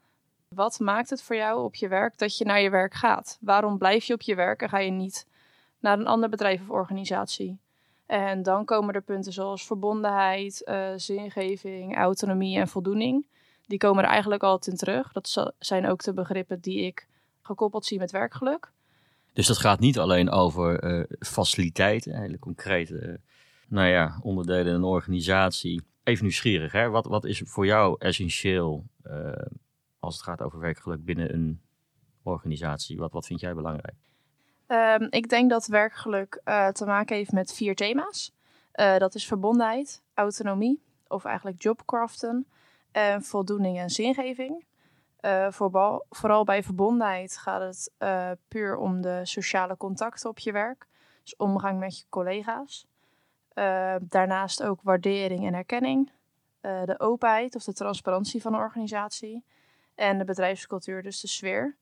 wat 0.47 0.79
maakt 0.79 1.09
het 1.09 1.21
voor 1.21 1.35
jou 1.35 1.63
op 1.63 1.75
je 1.75 1.87
werk 1.87 2.17
dat 2.17 2.37
je 2.37 2.45
naar 2.45 2.61
je 2.61 2.69
werk 2.69 2.93
gaat? 2.93 3.37
Waarom 3.41 3.77
blijf 3.77 4.05
je 4.05 4.13
op 4.13 4.21
je 4.21 4.35
werk 4.35 4.61
en 4.61 4.69
ga 4.69 4.77
je 4.77 4.91
niet 4.91 5.27
naar 5.79 5.99
een 5.99 6.07
ander 6.07 6.29
bedrijf 6.29 6.61
of 6.61 6.69
organisatie? 6.69 7.59
En 8.05 8.43
dan 8.43 8.65
komen 8.65 8.93
er 8.93 9.01
punten 9.01 9.33
zoals 9.33 9.65
verbondenheid, 9.65 10.61
uh, 10.65 10.89
zingeving, 10.95 11.95
autonomie 11.97 12.59
en 12.59 12.67
voldoening. 12.67 13.25
Die 13.65 13.77
komen 13.77 14.03
er 14.03 14.09
eigenlijk 14.09 14.43
altijd 14.43 14.67
in 14.67 14.77
terug. 14.77 15.11
Dat 15.11 15.53
zijn 15.59 15.87
ook 15.87 16.03
de 16.03 16.13
begrippen 16.13 16.59
die 16.59 16.85
ik 16.85 17.07
gekoppeld 17.41 17.85
zie 17.85 17.99
met 17.99 18.11
werkgeluk. 18.11 18.71
Dus 19.33 19.47
dat 19.47 19.57
gaat 19.57 19.79
niet 19.79 19.99
alleen 19.99 20.29
over 20.29 20.83
uh, 20.83 21.03
faciliteiten, 21.19 22.19
hele 22.19 22.39
concrete 22.39 23.19
nou 23.67 23.87
ja, 23.87 24.19
onderdelen 24.21 24.67
in 24.67 24.73
een 24.73 24.83
organisatie 24.83 25.81
even 26.07 26.23
nieuwsgierig, 26.23 26.71
hè? 26.71 26.89
Wat, 26.89 27.05
wat 27.05 27.25
is 27.25 27.41
voor 27.45 27.65
jou 27.65 27.95
essentieel 27.99 28.85
uh, 29.03 29.31
als 29.99 30.15
het 30.15 30.23
gaat 30.23 30.41
over 30.41 30.59
werkgeluk 30.59 31.05
binnen 31.05 31.33
een 31.33 31.61
organisatie? 32.23 32.97
Wat, 32.97 33.11
wat 33.11 33.25
vind 33.25 33.39
jij 33.39 33.53
belangrijk? 33.53 33.95
Um, 34.67 35.07
ik 35.09 35.29
denk 35.29 35.49
dat 35.49 35.67
werkgeluk 35.67 36.41
uh, 36.45 36.67
te 36.67 36.85
maken 36.85 37.15
heeft 37.15 37.31
met 37.31 37.53
vier 37.53 37.75
thema's. 37.75 38.35
Uh, 38.73 38.97
dat 38.97 39.15
is 39.15 39.27
verbondenheid, 39.27 40.03
autonomie, 40.13 40.83
of 41.07 41.25
eigenlijk 41.25 41.61
jobcraften, 41.61 42.47
en 42.91 43.23
voldoening 43.23 43.77
en 43.77 43.89
zingeving. 43.89 44.65
Voorbal, 45.49 46.05
vooral 46.09 46.43
bij 46.43 46.63
verbondenheid 46.63 47.37
gaat 47.37 47.61
het 47.61 47.91
puur 48.47 48.77
om 48.77 49.01
de 49.01 49.21
sociale 49.23 49.77
contacten 49.77 50.29
op 50.29 50.39
je 50.39 50.51
werk. 50.51 50.87
Dus 51.23 51.35
omgang 51.35 51.79
met 51.79 51.97
je 51.97 52.05
collega's. 52.09 52.87
Uh, 53.57 53.95
daarnaast 54.01 54.63
ook 54.63 54.79
waardering 54.81 55.45
en 55.45 55.53
erkenning, 55.53 56.11
uh, 56.61 56.83
de 56.83 56.99
openheid 56.99 57.55
of 57.55 57.63
de 57.63 57.73
transparantie 57.73 58.41
van 58.41 58.53
een 58.53 58.59
organisatie 58.59 59.43
en 59.95 60.17
de 60.17 60.23
bedrijfscultuur, 60.23 61.03
dus 61.03 61.21
de 61.21 61.27
sfeer. 61.27 61.75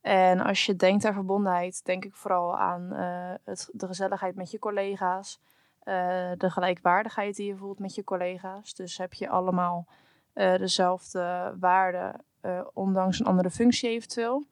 En 0.00 0.40
als 0.40 0.66
je 0.66 0.76
denkt 0.76 1.04
aan 1.04 1.12
verbondenheid, 1.12 1.84
denk 1.84 2.04
ik 2.04 2.14
vooral 2.14 2.58
aan 2.58 2.88
uh, 2.92 3.34
het, 3.44 3.68
de 3.72 3.86
gezelligheid 3.86 4.34
met 4.34 4.50
je 4.50 4.58
collega's, 4.58 5.40
de 6.36 6.50
gelijkwaardigheid 6.50 7.36
die 7.36 7.46
je 7.46 7.56
voelt 7.56 7.78
met 7.78 7.94
je 7.94 8.04
collega's. 8.04 8.74
Dus 8.74 8.98
heb 8.98 9.12
je 9.12 9.28
allemaal 9.28 9.86
dezelfde 10.32 11.54
waarden, 11.60 12.24
ondanks 12.72 13.20
een 13.20 13.26
andere 13.26 13.50
functie 13.50 13.88
eventueel. 13.88 14.44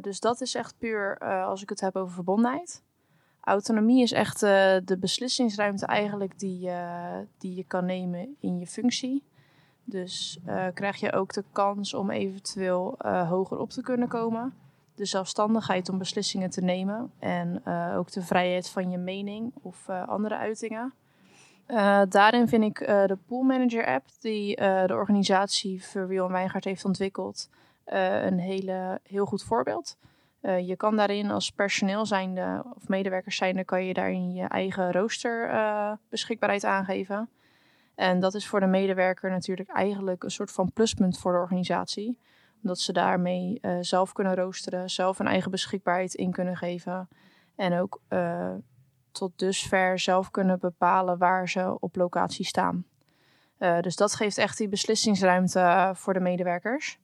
dus 0.00 0.20
dat 0.20 0.40
is 0.40 0.54
echt 0.54 0.78
puur 0.78 1.18
als 1.44 1.62
ik 1.62 1.68
het 1.68 1.80
heb 1.80 1.96
over 1.96 2.14
verbondenheid. 2.14 2.84
Autonomie 3.46 4.02
is 4.02 4.12
echt 4.12 4.42
uh, 4.42 4.76
de 4.84 4.96
beslissingsruimte 4.98 5.86
eigenlijk 5.86 6.38
die, 6.38 6.68
uh, 6.68 7.18
die 7.38 7.54
je 7.54 7.64
kan 7.64 7.84
nemen 7.84 8.36
in 8.40 8.58
je 8.58 8.66
functie. 8.66 9.22
Dus 9.84 10.38
uh, 10.46 10.66
krijg 10.74 10.96
je 10.96 11.12
ook 11.12 11.32
de 11.32 11.44
kans 11.52 11.94
om 11.94 12.10
eventueel 12.10 12.94
hoger 13.28 13.58
op 13.58 13.70
te 13.70 13.82
kunnen 13.82 14.08
komen. 14.08 14.54
De 14.94 15.04
zelfstandigheid 15.04 15.88
om 15.88 15.98
beslissingen 15.98 16.50
te 16.50 16.60
nemen. 16.60 17.12
En 17.18 17.66
ook 17.96 18.12
de 18.12 18.22
vrijheid 18.22 18.68
van 18.68 18.90
je 18.90 18.98
mening 18.98 19.52
of 19.62 19.88
andere 19.88 20.36
uitingen. 20.36 20.92
daarin 22.08 22.48
vind 22.48 22.64
ik 22.64 22.78
de 22.86 23.18
Pool 23.26 23.42
Manager 23.42 23.86
app 23.86 24.04
die 24.20 24.56
de 24.56 24.94
organisatie 24.94 25.84
Verwiel 25.84 26.24
en 26.24 26.32
Wijngaard 26.32 26.64
heeft 26.64 26.84
ontwikkeld 26.84 27.48
een 27.84 28.38
hele, 28.38 29.00
heel 29.02 29.26
goed 29.26 29.42
voorbeeld. 29.42 29.96
Uh, 30.46 30.66
je 30.66 30.76
kan 30.76 30.96
daarin 30.96 31.30
als 31.30 31.50
personeel 31.50 32.06
zijnde 32.06 32.64
of 32.74 32.88
medewerkers 32.88 33.36
zijnde, 33.36 33.64
kan 33.64 33.84
je 33.84 33.94
daarin 33.94 34.32
je 34.32 34.44
eigen 34.44 34.92
rooster 34.92 35.50
uh, 35.50 35.92
beschikbaarheid 36.08 36.64
aangeven. 36.64 37.30
En 37.94 38.20
dat 38.20 38.34
is 38.34 38.46
voor 38.46 38.60
de 38.60 38.66
medewerker 38.66 39.30
natuurlijk 39.30 39.68
eigenlijk 39.68 40.22
een 40.22 40.30
soort 40.30 40.52
van 40.52 40.72
pluspunt 40.72 41.18
voor 41.18 41.32
de 41.32 41.38
organisatie. 41.38 42.18
Omdat 42.62 42.78
ze 42.78 42.92
daarmee 42.92 43.58
uh, 43.62 43.76
zelf 43.80 44.12
kunnen 44.12 44.34
roosteren, 44.34 44.90
zelf 44.90 45.18
een 45.18 45.26
eigen 45.26 45.50
beschikbaarheid 45.50 46.14
in 46.14 46.30
kunnen 46.30 46.56
geven. 46.56 47.08
En 47.56 47.78
ook 47.78 48.00
tot 49.12 49.38
dusver 49.38 49.98
zelf 49.98 50.30
kunnen 50.30 50.58
bepalen 50.58 51.18
waar 51.18 51.48
ze 51.48 51.76
op 51.80 51.96
locatie 51.96 52.44
staan. 52.44 52.86
dus 53.80 53.96
dat 53.96 54.14
geeft 54.14 54.38
echt 54.38 54.58
die 54.58 54.68
beslissingsruimte 54.68 55.92
voor 55.94 56.14
de 56.14 56.20
medewerkers. 56.20 56.98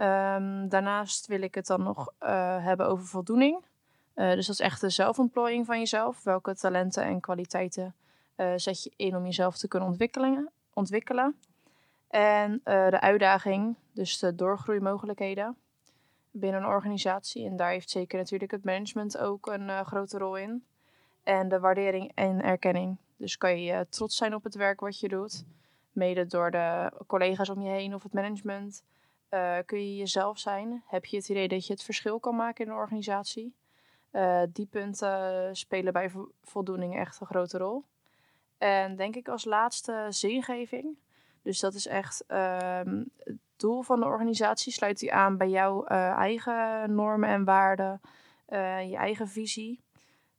Um, 0.00 0.68
daarnaast 0.68 1.26
wil 1.26 1.42
ik 1.42 1.54
het 1.54 1.66
dan 1.66 1.82
nog 1.82 2.12
uh, 2.22 2.64
hebben 2.64 2.86
over 2.86 3.06
voldoening. 3.06 3.64
Uh, 4.14 4.32
dus 4.32 4.46
dat 4.46 4.54
is 4.54 4.60
echt 4.60 4.80
de 4.80 4.90
zelfontplooiing 4.90 5.66
van 5.66 5.78
jezelf. 5.78 6.22
Welke 6.22 6.54
talenten 6.54 7.02
en 7.02 7.20
kwaliteiten 7.20 7.94
uh, 8.36 8.52
zet 8.56 8.82
je 8.82 8.92
in 8.96 9.16
om 9.16 9.24
jezelf 9.24 9.56
te 9.56 9.68
kunnen 9.68 9.88
ontwikkelen? 9.88 10.50
ontwikkelen. 10.74 11.36
En 12.08 12.60
de 12.64 13.00
uitdaging, 13.00 13.76
dus 13.92 14.18
de 14.18 14.34
doorgroeimogelijkheden 14.34 15.56
binnen 16.30 16.60
een 16.60 16.68
organisatie. 16.68 17.46
En 17.46 17.56
daar 17.56 17.70
heeft 17.70 17.90
zeker 17.90 18.18
natuurlijk 18.18 18.50
het 18.50 18.64
management 18.64 19.18
ook 19.18 19.46
een 19.46 19.84
grote 19.84 20.18
rol 20.18 20.36
in. 20.36 20.64
En 21.22 21.48
de 21.48 21.60
waardering 21.60 22.12
en 22.14 22.42
erkenning. 22.42 22.96
Dus 23.16 23.36
kan 23.36 23.62
je 23.62 23.86
trots 23.88 24.16
zijn 24.16 24.34
op 24.34 24.44
het 24.44 24.54
werk 24.54 24.80
wat 24.80 25.00
je 25.00 25.08
doet. 25.08 25.44
Mede 25.92 26.26
door 26.26 26.50
de 26.50 26.92
collega's 27.06 27.48
om 27.48 27.62
je 27.62 27.70
heen 27.70 27.94
of 27.94 28.02
het 28.02 28.12
management. 28.12 28.82
Uh, 29.30 29.58
kun 29.66 29.78
je 29.78 29.96
jezelf 29.96 30.38
zijn? 30.38 30.82
Heb 30.86 31.04
je 31.04 31.16
het 31.16 31.28
idee 31.28 31.48
dat 31.48 31.66
je 31.66 31.72
het 31.72 31.82
verschil 31.82 32.20
kan 32.20 32.36
maken 32.36 32.64
in 32.64 32.70
een 32.70 32.76
organisatie? 32.76 33.54
Uh, 34.12 34.42
die 34.52 34.66
punten 34.66 35.56
spelen 35.56 35.92
bij 35.92 36.10
vo 36.10 36.30
voldoening 36.42 36.96
echt 36.96 37.20
een 37.20 37.26
grote 37.26 37.58
rol. 37.58 37.84
En 38.58 38.96
denk 38.96 39.16
ik 39.16 39.28
als 39.28 39.44
laatste 39.44 40.06
zingeving. 40.08 40.98
Dus 41.42 41.60
dat 41.60 41.74
is 41.74 41.86
echt 41.86 42.24
ehm, 42.26 43.04
het 43.18 43.38
doel 43.56 43.82
van 43.82 44.00
de 44.00 44.06
organisatie. 44.06 44.72
Sluit 44.72 44.98
die 44.98 45.12
aan 45.12 45.36
bij 45.36 45.48
jouw 45.48 45.84
eh, 45.84 46.10
eigen 46.10 46.94
normen 46.94 47.28
en 47.28 47.44
waarden, 47.44 48.00
eh, 48.46 48.90
je 48.90 48.96
eigen 48.96 49.28
visie. 49.28 49.80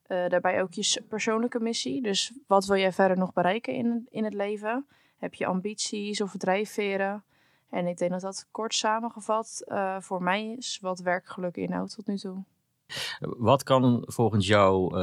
Eh, 0.07 0.29
daarbij 0.29 0.61
ook 0.61 0.73
je 0.73 1.01
persoonlijke 1.01 1.59
missie. 1.59 2.01
Dus 2.01 2.33
wat 2.47 2.65
wil 2.65 2.77
jij 2.77 2.91
verder 2.91 3.17
nog 3.17 3.33
bereiken 3.33 3.73
in, 3.73 4.07
in 4.09 4.23
het 4.23 4.33
leven? 4.33 4.87
Heb 5.17 5.33
je 5.33 5.45
ambities 5.45 6.21
of 6.21 6.33
drijfveren? 6.37 7.23
En 7.71 7.87
ik 7.87 7.97
denk 7.97 8.11
dat 8.11 8.21
dat 8.21 8.47
kort 8.51 8.73
samengevat 8.73 9.63
eh, 9.67 9.99
voor 9.99 10.23
mij 10.23 10.55
is 10.57 10.79
wat 10.81 10.99
werkgeluk 10.99 11.55
inhoudt 11.57 11.95
tot 11.95 12.07
nu 12.07 12.17
toe. 12.17 12.43
Wat 13.19 13.63
kan 13.63 14.03
volgens 14.05 14.47
jou 14.47 14.95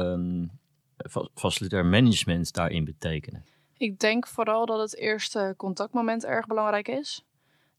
fa- 1.09 1.27
facilitair 1.33 1.85
management 1.85 2.53
daarin 2.53 2.85
betekenen? 2.85 3.45
Ik 3.77 3.99
denk 3.99 4.27
vooral 4.27 4.65
dat 4.65 4.79
het 4.79 4.95
eerste 4.95 5.53
contactmoment 5.57 6.25
erg 6.25 6.45
belangrijk 6.47 6.87
is. 6.87 7.25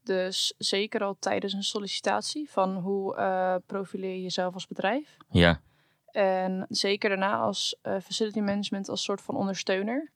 Dus 0.02 0.54
zeker 0.58 1.02
al 1.02 1.16
tijdens 1.18 1.52
een 1.52 1.62
sollicitatie 1.62 2.50
van 2.50 2.76
hoe 2.76 3.16
eh, 3.16 3.54
profileer 3.66 4.14
je 4.14 4.22
jezelf 4.22 4.54
als 4.54 4.66
bedrijf. 4.66 5.16
Ja, 5.30 5.60
En 6.06 6.66
zeker 6.68 7.08
daarna 7.08 7.36
als 7.38 7.76
eh, 7.82 7.92
facility 8.02 8.40
management 8.40 8.88
als 8.88 9.02
soort 9.02 9.20
van 9.20 9.36
ondersteuner. 9.36 10.10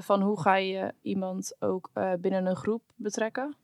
Van 0.00 0.22
hoe 0.22 0.40
ga 0.40 0.54
je 0.56 0.94
iemand 1.02 1.56
ook 1.58 1.90
binnen 2.20 2.46
een 2.46 2.56
groep 2.56 2.82
betrekken. 2.96 3.56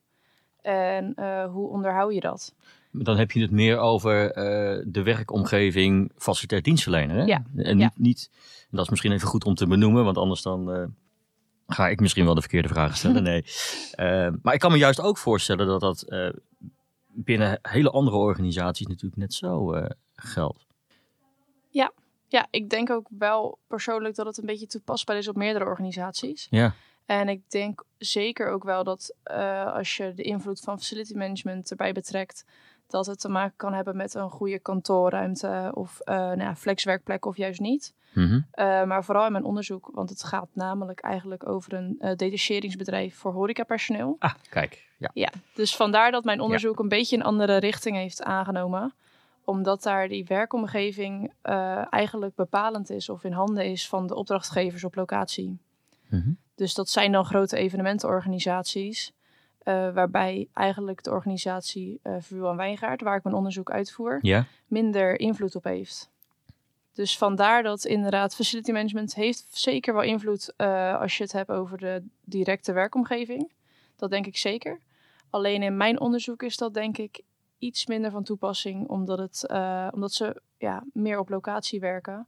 En 0.66 1.14
eh, 1.14 1.52
hoe 1.52 1.68
onderhoud 1.68 2.14
je 2.14 2.20
dat? 2.20 2.54
dan 2.92 3.16
heb 3.16 3.30
je 3.30 3.40
het 3.40 3.50
meer 3.50 3.78
over 3.78 4.32
eh, 4.32 4.85
de 4.87 5.02
werkomgeving 5.02 6.12
facilitair 6.16 6.62
dienstverlener. 6.62 7.16
Hè? 7.16 7.25
Ja, 7.25 7.42
En 7.56 7.78
ja. 7.78 7.85
niet, 7.85 7.99
niet, 7.99 8.30
dat 8.70 8.85
is 8.85 8.90
misschien 8.90 9.12
even 9.12 9.28
goed 9.28 9.44
om 9.44 9.54
te 9.54 9.66
benoemen, 9.66 10.04
want 10.04 10.16
anders 10.16 10.42
dan 10.42 10.73
eh, 10.73 10.85
ga 11.66 11.88
ik 11.88 12.00
misschien 12.00 12.25
wel 12.25 12.35
de 12.35 12.40
verkeerde 12.40 12.68
vragen 12.68 12.96
stellen. 12.96 13.23
Nee. 13.30 13.44
Maar 14.42 14.54
ik 14.54 14.61
kan 14.61 14.73
me 14.73 14.78
juist 14.78 15.00
ook 15.00 15.18
voorstellen 15.18 15.66
dat 15.66 15.80
dat 15.80 16.06
binnen 17.06 17.58
hele 17.62 17.90
andere 17.90 18.16
organisaties 18.16 18.87
natuurlijk 18.87 19.16
net 19.16 19.35
zo 19.35 19.75
geldt. 20.14 20.66
Ja, 22.28 22.46
ik 22.50 22.70
denk 22.70 22.90
ook 22.90 23.08
wel 23.18 23.58
persoonlijk 23.66 24.14
dat 24.14 24.26
het 24.26 24.38
een 24.38 24.46
beetje 24.46 24.66
toepasbaar 24.66 25.16
is 25.16 25.28
op 25.28 25.37
meerdere 25.37 25.64
organisaties. 25.64 26.46
Ja, 26.50 26.75
En 27.06 27.28
ik 27.28 27.50
denk 27.50 27.84
zeker 27.98 28.48
ook 28.48 28.64
wel 28.64 28.84
dat 28.84 29.14
eh, 29.22 29.75
als 29.75 29.96
je 29.96 30.14
de 30.14 30.22
invloed 30.22 30.60
van 30.60 30.78
facility 30.78 31.14
management 31.14 31.70
erbij 31.70 31.92
betrekt, 31.92 32.44
dat 32.86 33.06
het 33.06 33.20
te 33.20 33.28
maken 33.28 33.56
kan 33.56 33.72
hebben 33.72 33.96
met 33.96 34.14
een 34.14 34.30
goede 34.30 34.58
kantoorruimte 34.58 35.70
of 35.75 36.00
eh 36.00 36.14
nou 36.14 36.40
ja, 36.40 36.56
flexwerkplek 36.56 37.25
of 37.26 37.36
juist 37.36 37.60
niet. 37.60 37.94
Mhm. 38.12 38.40
Eh, 38.50 38.84
maar 38.84 39.04
vooral 39.04 39.26
in 39.26 39.32
mijn 39.32 39.44
onderzoek, 39.44 39.90
want 39.92 40.10
het 40.10 40.25
gaat 40.25 40.48
namelijk 40.52 41.00
eigenlijk 41.00 41.48
over 41.48 41.72
een 41.72 41.96
eh 41.98 42.16
detacheringsbedrijf 42.16 43.16
voor 43.16 43.32
horecapersoneel. 43.32 44.16
Ah, 44.18 44.34
kijk. 44.48 44.84
Ja. 44.98 45.10
Ja, 45.14 45.30
dus 45.54 45.76
vandaar 45.76 46.10
dat 46.10 46.25
mijn 46.25 46.40
onderzoek 46.40 46.78
een 46.78 46.88
beetje 46.88 47.16
een 47.16 47.22
andere 47.22 47.56
richting 47.56 47.96
heeft 47.96 48.22
aangenomen. 48.22 48.94
Omdat 49.44 49.82
daar 49.82 50.08
die 50.08 50.25
werkomgeving 50.25 51.32
eigenlijk 51.90 52.34
bepalend 52.34 52.90
is 52.90 53.08
of 53.08 53.25
in 53.25 53.32
handen 53.32 53.64
is 53.64 53.88
van 53.88 54.06
de 54.06 54.14
opdrachtgevers 54.14 54.84
op 54.84 54.94
locatie. 54.94 55.58
Mhm. 56.08 56.30
Dus 56.56 56.75
dat 56.75 56.88
zijn 56.88 57.12
dan 57.12 57.25
grote 57.25 57.56
evenementenorganisaties. 57.56 59.14
eh, 59.58 59.94
waarbij 59.94 60.48
eigenlijk 60.52 61.02
de 61.02 61.10
organisatie 61.10 62.00
eh 62.02 62.16
Vuur 62.18 62.46
en 62.46 62.56
Wijngaard, 62.56 63.00
waar 63.00 63.16
ik 63.16 63.22
mijn 63.22 63.36
onderzoek 63.36 63.70
uitvoer, 63.70 64.18
minder 64.66 65.20
invloed 65.20 65.54
op 65.54 65.64
heeft. 65.64 66.10
Dus 66.92 67.18
vandaar 67.18 67.62
dat 67.62 67.84
inderdaad 67.84 68.34
facility 68.34 68.72
management 68.72 69.14
heeft 69.14 69.46
zeker 69.50 69.94
wel 69.94 70.02
invloed 70.02 70.52
eh, 70.56 71.00
als 71.00 71.16
je 71.16 71.22
het 71.22 71.32
hebt 71.32 71.50
over 71.50 71.78
de 71.78 72.02
directe 72.25 72.72
werkomgeving. 72.72 73.52
Dat 73.96 74.10
denk 74.10 74.26
ik 74.26 74.36
zeker. 74.36 74.80
Alleen 75.30 75.62
in 75.62 75.76
mijn 75.76 76.00
onderzoek 76.00 76.42
is 76.42 76.56
dat 76.56 76.75
denk 76.75 76.98
ik 76.98 77.20
iets 77.58 77.86
minder 77.86 78.10
van 78.10 78.22
toepassing, 78.22 78.88
omdat, 78.88 79.18
het, 79.18 79.50
omdat 79.92 80.12
ze 80.12 80.42
ja, 80.58 80.84
meer 80.92 81.18
op 81.18 81.28
locatie 81.28 81.80
werken 81.80 82.26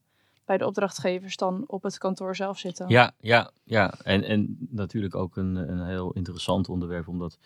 bij 0.49 0.59
de 0.59 0.67
opdrachtgevers 0.67 1.37
dan 1.37 1.65
op 1.67 1.83
het 1.83 1.99
kantoor 1.99 2.37
zelf 2.37 2.59
zitten. 2.59 2.89
Ja, 2.89 3.13
ja, 3.21 3.51
ja. 3.65 3.95
En, 4.03 4.25
en 4.25 4.57
natuurlijk 4.71 5.15
ook 5.15 5.37
een, 5.37 5.57
een 5.57 5.87
heel 5.87 6.13
interessant 6.13 6.69
onderwerp, 6.69 7.09
omdat 7.09 7.39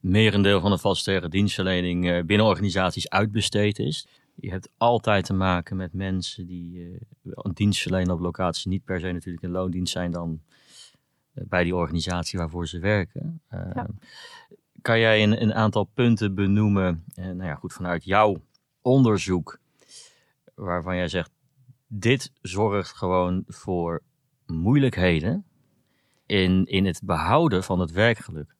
merendeel 0.00 0.60
van 0.60 0.70
de 0.70 0.78
facilitaire 0.78 1.28
dienstverlening 1.28 2.10
eh, 2.10 2.24
binnen 2.24 2.46
organisaties 2.46 3.08
uitbesteed 3.08 3.78
is. 3.78 4.06
Je 4.34 4.50
hebt 4.50 4.68
altijd 4.76 5.24
te 5.24 5.34
maken 5.34 5.76
met 5.76 5.92
mensen 5.92 6.46
die 6.46 6.98
wel 7.22 7.46
een 7.46 7.54
dienst 7.54 7.82
verlenen 7.82 8.14
op 8.14 8.20
locatie, 8.20 8.70
niet 8.70 8.84
per 8.84 9.00
se 9.00 9.12
natuurlijk 9.12 9.44
in 9.44 9.50
loondienst 9.50 9.92
zijn 9.92 10.10
dan 10.10 10.40
eh, 11.36 11.44
bij 11.48 11.64
die 11.64 11.74
organisatie 11.74 12.38
waarvoor 12.38 12.66
ze 12.68 12.78
werken. 12.78 13.40
Eh, 13.48 13.60
Ja. 13.74 13.86
Kan 14.82 14.98
jij 14.98 15.22
een, 15.22 15.42
een 15.42 15.54
aantal 15.54 15.84
punten 15.84 16.34
benoemen, 16.34 17.04
eh, 17.14 17.24
nou 17.24 17.44
ja, 17.44 17.54
goed, 17.54 17.72
vanuit 17.72 18.04
jouw 18.04 18.36
onderzoek, 18.80 19.58
waarvan 20.54 20.96
jij 20.96 21.08
zegt, 21.08 21.30
dit 21.86 22.32
zorgt 22.40 22.96
gewoon 22.96 23.44
voor 23.46 24.02
moeilijkheden 24.46 25.44
in, 26.26 26.64
in 26.64 26.86
het 26.86 27.00
behouden 27.04 27.64
van 27.64 27.80
het 27.80 27.90
werkgeluk. 27.90 28.54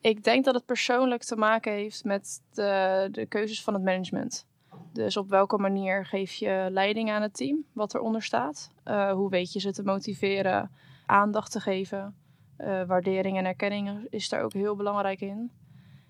Ik 0.00 0.24
denk 0.24 0.44
dat 0.44 0.54
het 0.54 0.64
persoonlijk 0.64 1.22
te 1.22 1.36
maken 1.36 1.72
heeft 1.72 2.04
met 2.04 2.42
de, 2.52 3.08
de 3.10 3.26
keuzes 3.26 3.62
van 3.62 3.74
het 3.74 3.82
management. 3.82 4.46
Dus 4.92 5.16
op 5.16 5.28
welke 5.28 5.58
manier 5.58 6.06
geef 6.06 6.32
je 6.32 6.68
leiding 6.70 7.10
aan 7.10 7.22
het 7.22 7.34
team, 7.34 7.64
wat 7.72 7.94
eronder 7.94 8.22
staat? 8.22 8.70
Eh, 8.84 9.12
hoe 9.12 9.30
weet 9.30 9.52
je 9.52 9.60
ze 9.60 9.72
te 9.72 9.82
motiveren, 9.82 10.70
aandacht 11.06 11.52
te 11.52 11.60
geven? 11.60 12.16
Eh, 12.56 12.84
waardering 12.84 13.36
en 13.36 13.44
erkenning 13.44 14.06
is 14.10 14.28
daar 14.28 14.42
ook 14.42 14.52
heel 14.52 14.76
belangrijk 14.76 15.20
in. 15.20 15.50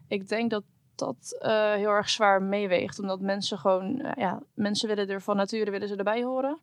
Ik 0.09 0.29
denk 0.29 0.51
dat 0.51 0.65
dat 0.99 1.37
eh, 1.41 1.73
heel 1.73 1.91
erg 1.91 2.09
zwaar 2.09 2.43
meeweegt, 2.43 2.99
omdat 3.01 3.21
mensen 3.21 3.59
gewoon, 3.59 4.01
eh, 4.01 4.13
ja, 4.17 4.43
mensen 4.55 4.89
willen 4.89 5.09
er 5.09 5.23
van 5.23 5.37
nature 5.37 5.71
willen 5.71 5.89
ze 5.89 5.97
erbij 5.97 6.23
horen. 6.23 6.59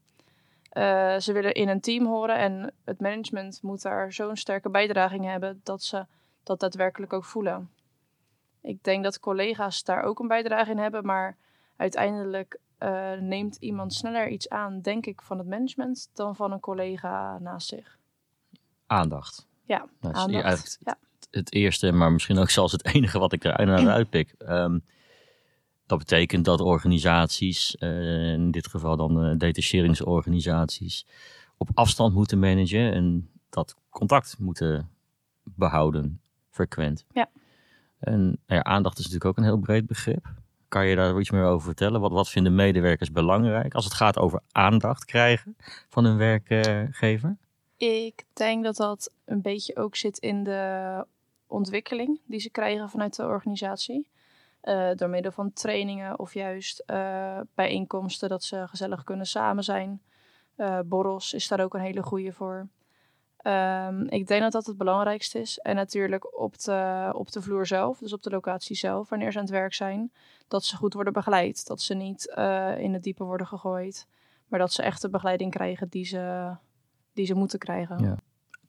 Eh, 0.69 1.17
ze 1.17 1.33
willen 1.33 1.53
in 1.53 1.69
een 1.69 1.81
team 1.81 2.05
horen 2.05 2.37
en 2.37 2.73
het 2.83 2.99
management 2.99 3.61
moet 3.61 3.81
daar 3.81 4.13
zo'n 4.13 4.35
sterke 4.35 4.69
bijdraging 4.69 5.25
hebben 5.25 5.61
dat 5.63 5.83
ze 5.83 6.05
dat 6.43 6.59
daadwerkelijk 6.59 7.13
ook 7.13 7.25
voelen. 7.25 7.69
Ik 8.61 8.83
denk 8.83 9.03
dat 9.03 9.19
collega's 9.19 9.83
daar 9.83 10.03
ook 10.03 10.19
een 10.19 10.27
bijdrage 10.27 10.71
in 10.71 10.77
hebben, 10.77 11.05
maar 11.05 11.37
uiteindelijk 11.75 12.59
neemt 13.19 13.55
iemand 13.55 13.93
sneller 13.93 14.27
iets 14.27 14.49
aan, 14.49 14.81
denk 14.81 15.05
ik, 15.05 15.21
van 15.21 15.37
het 15.37 15.47
management 15.47 16.09
dan 16.13 16.35
van 16.35 16.51
een 16.51 16.59
collega 16.59 17.39
naast 17.39 17.67
zich. 17.67 17.97
Aandacht. 18.87 19.47
Ja, 19.63 19.85
aandacht. 20.01 20.77
Ja. 20.83 20.97
Het 21.31 21.53
eerste, 21.53 21.91
maar 21.91 22.11
misschien 22.11 22.37
ook 22.37 22.49
zelfs 22.49 22.71
het 22.71 22.85
enige 22.93 23.19
wat 23.19 23.33
ik 23.33 23.43
eruit 23.43 23.87
uitpik. 23.87 24.35
Ehm, 24.37 24.79
dat 25.85 25.97
betekent 25.97 26.45
dat 26.45 26.61
organisaties, 26.61 27.75
eh, 27.75 28.31
in 28.31 28.51
dit 28.51 28.67
geval 28.67 28.97
dan 28.97 29.23
eh 29.23 29.37
detacheringsorganisaties, 29.37 31.05
op 31.57 31.69
afstand 31.73 32.13
moeten 32.13 32.39
managen 32.39 32.93
en 32.93 33.29
dat 33.49 33.75
contact 33.89 34.35
moeten 34.39 34.89
behouden, 35.43 36.21
frequent. 36.49 37.05
Ja. 37.13 37.29
En 37.99 38.21
nou 38.25 38.35
ja, 38.45 38.63
aandacht 38.63 38.97
is 38.97 39.03
natuurlijk 39.03 39.29
ook 39.31 39.37
een 39.37 39.49
heel 39.51 39.59
breed 39.59 39.85
begrip. 39.85 40.33
Kan 40.67 40.87
je 40.87 40.95
daar 40.95 41.19
iets 41.19 41.31
meer 41.31 41.43
over 41.43 41.65
vertellen? 41.65 42.01
Wat, 42.01 42.11
wat 42.11 42.29
vinden 42.29 42.55
medewerkers 42.55 43.11
belangrijk 43.11 43.73
als 43.73 43.83
het 43.83 43.93
gaat 43.93 44.17
over 44.17 44.41
aandacht 44.51 45.05
krijgen 45.05 45.55
van 45.89 46.05
een 46.05 46.17
werkgever? 46.17 47.37
Ik 47.77 48.23
denk 48.33 48.63
dat 48.63 48.75
dat 48.75 49.11
een 49.25 49.41
beetje 49.41 49.75
ook 49.75 49.95
zit 49.95 50.17
in 50.17 50.43
de 50.43 51.05
ontwikkeling 51.55 52.21
die 52.25 52.39
ze 52.39 52.49
krijgen 52.49 52.89
vanuit 52.89 53.15
de 53.15 53.23
organisatie. 53.23 54.07
Eh, 54.65 54.89
door 54.95 55.09
middel 55.09 55.31
van 55.31 55.53
trainingen 55.53 56.19
of 56.19 56.33
juist 56.33 56.79
eh, 56.79 57.39
bijeenkomsten 57.55 58.29
dat 58.29 58.43
ze 58.43 58.67
gezellig 58.67 59.03
kunnen 59.03 59.25
samen 59.25 59.63
zijn. 59.63 60.01
Eh, 60.55 60.79
borrels 60.85 61.33
is 61.33 61.47
daar 61.47 61.59
ook 61.59 61.73
een 61.73 61.81
hele 61.81 62.03
goede 62.03 62.31
voor. 62.31 62.67
Ehm, 63.37 64.01
ik 64.01 64.27
denk 64.27 64.41
dat 64.41 64.51
dat 64.51 64.65
het 64.65 64.77
belangrijkste 64.77 65.39
is. 65.39 65.59
En 65.59 65.75
natuurlijk 65.75 66.39
op 66.39 66.59
de, 66.59 67.09
op 67.15 67.31
de 67.31 67.41
vloer 67.41 67.65
zelf, 67.67 67.97
dus 67.97 68.13
op 68.13 68.23
de 68.23 68.29
locatie 68.29 68.75
zelf, 68.75 69.09
wanneer 69.09 69.31
ze 69.31 69.37
aan 69.37 69.43
het 69.43 69.53
werk 69.53 69.73
zijn, 69.73 70.11
dat 70.47 70.63
ze 70.63 70.75
goed 70.75 70.93
worden 70.93 71.13
begeleid. 71.13 71.67
Dat 71.67 71.81
ze 71.81 71.93
niet 71.93 72.25
in 72.77 72.93
het 72.93 73.03
diepe 73.03 73.23
worden 73.23 73.47
gegooid, 73.47 74.07
maar 74.47 74.59
dat 74.59 74.73
ze 74.73 74.83
echt 74.83 75.01
de 75.01 75.09
begeleiding 75.09 75.51
krijgen 75.51 75.89
die 75.89 76.05
ze, 76.05 76.55
die 77.13 77.25
ze 77.25 77.33
moeten 77.33 77.59
krijgen. 77.59 78.03
Ja. 78.03 78.15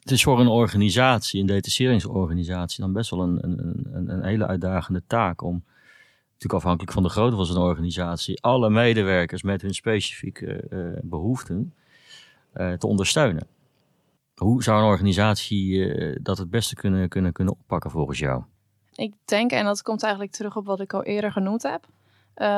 Het 0.07 0.15
is 0.15 0.23
voor 0.23 0.41
een 0.41 0.49
organisatie, 0.49 1.41
een 1.41 1.47
detacheringsorganisatie, 1.47 2.81
dan 2.81 2.93
best 2.93 3.11
wel 3.11 3.21
een, 3.21 3.39
een, 3.45 3.87
een, 3.93 4.09
een 4.09 4.25
hele 4.25 4.47
uitdagende 4.47 5.03
taak 5.07 5.43
om, 5.43 5.65
natuurlijk 6.25 6.53
afhankelijk 6.53 6.93
van 6.93 7.03
de 7.03 7.09
grootte 7.09 7.37
van 7.37 7.47
zo'n 7.47 7.63
organisatie, 7.63 8.43
alle 8.43 8.71
medewerkers 8.71 9.43
met 9.43 9.63
hun 9.63 9.75
specifieke 9.75 10.61
eh, 10.61 10.79
behoeften 11.03 11.75
eh, 12.53 12.73
te 12.73 12.87
ondersteunen. 12.87 13.47
Hoe 14.35 14.63
zou 14.63 14.79
een 14.79 14.89
organisatie 14.89 15.95
eh, 15.95 16.19
dat 16.23 16.39
het 16.39 16.51
beste 16.51 16.75
kunnen, 16.75 17.09
kunnen, 17.09 17.33
kunnen 17.33 17.55
oppakken 17.55 17.91
volgens 17.91 18.19
jou? 18.19 18.43
Ik 18.95 19.15
denk, 19.25 19.51
en 19.51 19.65
dat 19.65 19.83
komt 19.83 20.03
eigenlijk 20.03 20.33
terug 20.33 20.57
op 20.57 20.67
wat 20.67 20.81
ik 20.81 20.95
al 20.95 21.03
eerder 21.03 21.33
genoemd 21.33 21.63
heb, 21.63 21.87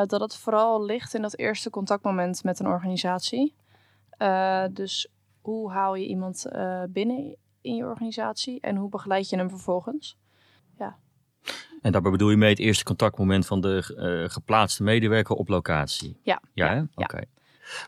dat 0.09 0.21
het 0.21 0.37
vooral 0.37 0.85
ligt 0.85 1.14
in 1.14 1.23
dat 1.23 1.37
eerste 1.37 1.71
contactmoment 1.71 2.45
met 2.45 2.61
een 2.61 2.67
organisatie. 2.67 3.55
Dus 4.73 5.09
hoe 5.49 5.71
haal 5.71 5.95
je 5.95 6.07
iemand 6.07 6.47
eh, 6.47 6.83
binnen 6.88 7.37
in 7.61 7.75
je 7.75 7.85
organisatie 7.85 8.61
en 8.61 8.76
hoe 8.76 8.88
begeleid 8.88 9.28
je 9.28 9.37
hem 9.37 9.49
vervolgens? 9.49 10.17
En 11.83 11.93
daarbij 11.93 12.11
bedoel 12.11 12.31
je 12.31 12.37
mee 12.37 12.50
het 12.50 12.59
eerste 12.59 12.85
contactmoment 12.85 13.47
van 13.47 13.61
de 13.61 13.95
eh, 13.97 14.33
geplaatste 14.33 14.83
medewerker 14.83 15.37
op 15.37 15.49
locatie? 15.49 16.17
Ja. 16.23 16.43
Ja, 16.55 16.87
oké. 16.95 17.21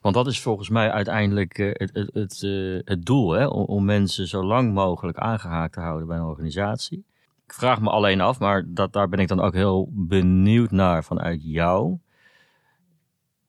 Want 0.00 0.14
dat 0.14 0.26
is 0.26 0.40
volgens 0.40 0.68
mij 0.68 0.90
uiteindelijk 0.90 1.58
eh, 1.58 1.70
het, 1.72 1.94
het, 1.94 2.14
het, 2.14 2.40
het 2.84 3.04
doel, 3.04 3.30
hè? 3.30 3.46
Om, 3.46 3.64
om 3.64 3.84
mensen 3.84 4.26
zo 4.26 4.44
lang 4.44 4.72
mogelijk 4.72 5.18
aangehaakt 5.18 5.72
te 5.72 5.80
houden 5.80 6.06
bij 6.06 6.16
een 6.16 6.24
organisatie. 6.24 7.04
Ik 7.46 7.52
vraag 7.52 7.80
me 7.80 7.90
alleen 7.90 8.20
af, 8.20 8.38
maar 8.38 8.64
dat, 8.66 8.92
daar 8.92 9.08
ben 9.08 9.18
ik 9.18 9.28
dan 9.28 9.40
ook 9.40 9.54
heel 9.54 9.88
benieuwd 9.90 10.70
naar 10.70 11.04
vanuit 11.04 11.40
jou. 11.44 11.98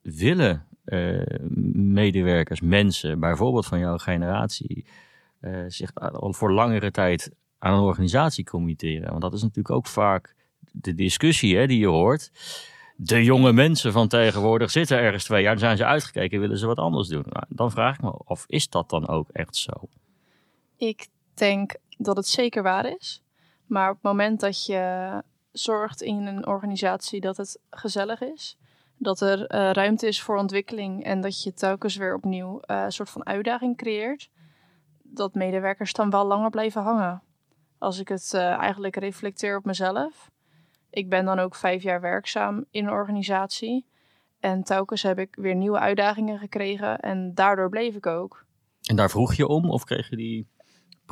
Willen 0.01 0.65
eh, 0.83 1.39
medewerkers, 1.73 2.61
mensen, 2.61 3.19
bijvoorbeeld 3.19 3.65
van 3.65 3.79
jouw 3.79 3.97
generatie, 3.97 4.85
eh, 5.39 5.63
zich 5.67 5.95
al 5.95 6.33
voor 6.33 6.51
langere 6.51 6.91
tijd 6.91 7.31
aan 7.59 7.73
een 7.73 7.83
organisatie 7.83 8.45
committeren? 8.45 9.09
Want 9.09 9.21
dat 9.21 9.33
is 9.33 9.41
natuurlijk 9.41 9.75
ook 9.75 9.87
vaak 9.87 10.35
de 10.71 10.93
discussie 10.93 11.57
hè, 11.57 11.67
die 11.67 11.79
je 11.79 11.87
hoort. 11.87 12.31
De 12.95 13.23
jonge 13.23 13.53
mensen 13.53 13.91
van 13.91 14.07
tegenwoordig 14.07 14.71
zitten 14.71 14.97
ergens 14.97 15.23
twee 15.23 15.41
jaar, 15.41 15.51
dan 15.51 15.63
zijn 15.63 15.77
ze 15.77 15.85
uitgekeken, 15.85 16.39
willen 16.39 16.57
ze 16.57 16.65
wat 16.65 16.77
anders 16.77 17.07
doen. 17.07 17.25
Nou, 17.25 17.45
dan 17.49 17.71
vraag 17.71 17.95
ik 17.95 18.01
me 18.01 18.11
af, 18.11 18.45
is 18.47 18.69
dat 18.69 18.89
dan 18.89 19.07
ook 19.07 19.29
echt 19.29 19.55
zo? 19.55 19.71
Ik 20.77 21.07
denk 21.33 21.75
dat 21.97 22.15
het 22.15 22.27
zeker 22.27 22.63
waar 22.63 22.85
is. 22.85 23.23
Maar 23.65 23.89
op 23.89 23.95
het 23.95 24.03
moment 24.03 24.39
dat 24.39 24.65
je 24.65 25.23
zorgt 25.51 26.01
in 26.01 26.25
een 26.25 26.47
organisatie 26.47 27.21
dat 27.21 27.37
het 27.37 27.59
gezellig 27.69 28.21
is, 28.21 28.57
dat 29.01 29.21
er 29.21 29.47
eh, 29.47 29.71
ruimte 29.71 30.07
is 30.07 30.21
voor 30.21 30.37
ontwikkeling 30.37 31.03
en 31.03 31.21
dat 31.21 31.43
je 31.43 31.53
telkens 31.53 31.95
weer 31.95 32.15
opnieuw 32.15 32.59
eh, 32.59 32.81
een 32.83 32.91
soort 32.91 33.09
van 33.09 33.25
uitdaging 33.25 33.77
creëert, 33.77 34.29
dat 35.03 35.33
medewerkers 35.33 35.93
dan 35.93 36.09
wel 36.09 36.25
langer 36.25 36.49
blijven 36.49 36.81
hangen. 36.81 37.21
Als 37.77 37.99
ik 37.99 38.07
het 38.07 38.33
eh, 38.33 38.41
eigenlijk 38.41 38.95
reflecteer 38.95 39.57
op 39.57 39.65
mezelf. 39.65 40.31
Ik 40.89 41.09
ben 41.09 41.25
dan 41.25 41.39
ook 41.39 41.55
vijf 41.55 41.83
jaar 41.83 42.01
werkzaam 42.01 42.65
in 42.71 42.85
een 42.85 42.91
organisatie. 42.91 43.85
En 44.39 44.63
telkens 44.63 45.01
heb 45.01 45.19
ik 45.19 45.35
weer 45.35 45.55
nieuwe 45.55 45.79
uitdagingen 45.79 46.39
gekregen 46.39 46.99
en 46.99 47.33
daardoor 47.33 47.69
bleef 47.69 47.95
ik 47.95 48.05
ook. 48.05 48.45
En 48.81 48.95
daar 48.95 49.09
vroeg 49.09 49.33
je 49.33 49.47
om 49.47 49.69
of 49.69 49.83
kreeg 49.83 50.09
je 50.09 50.15
die 50.15 50.47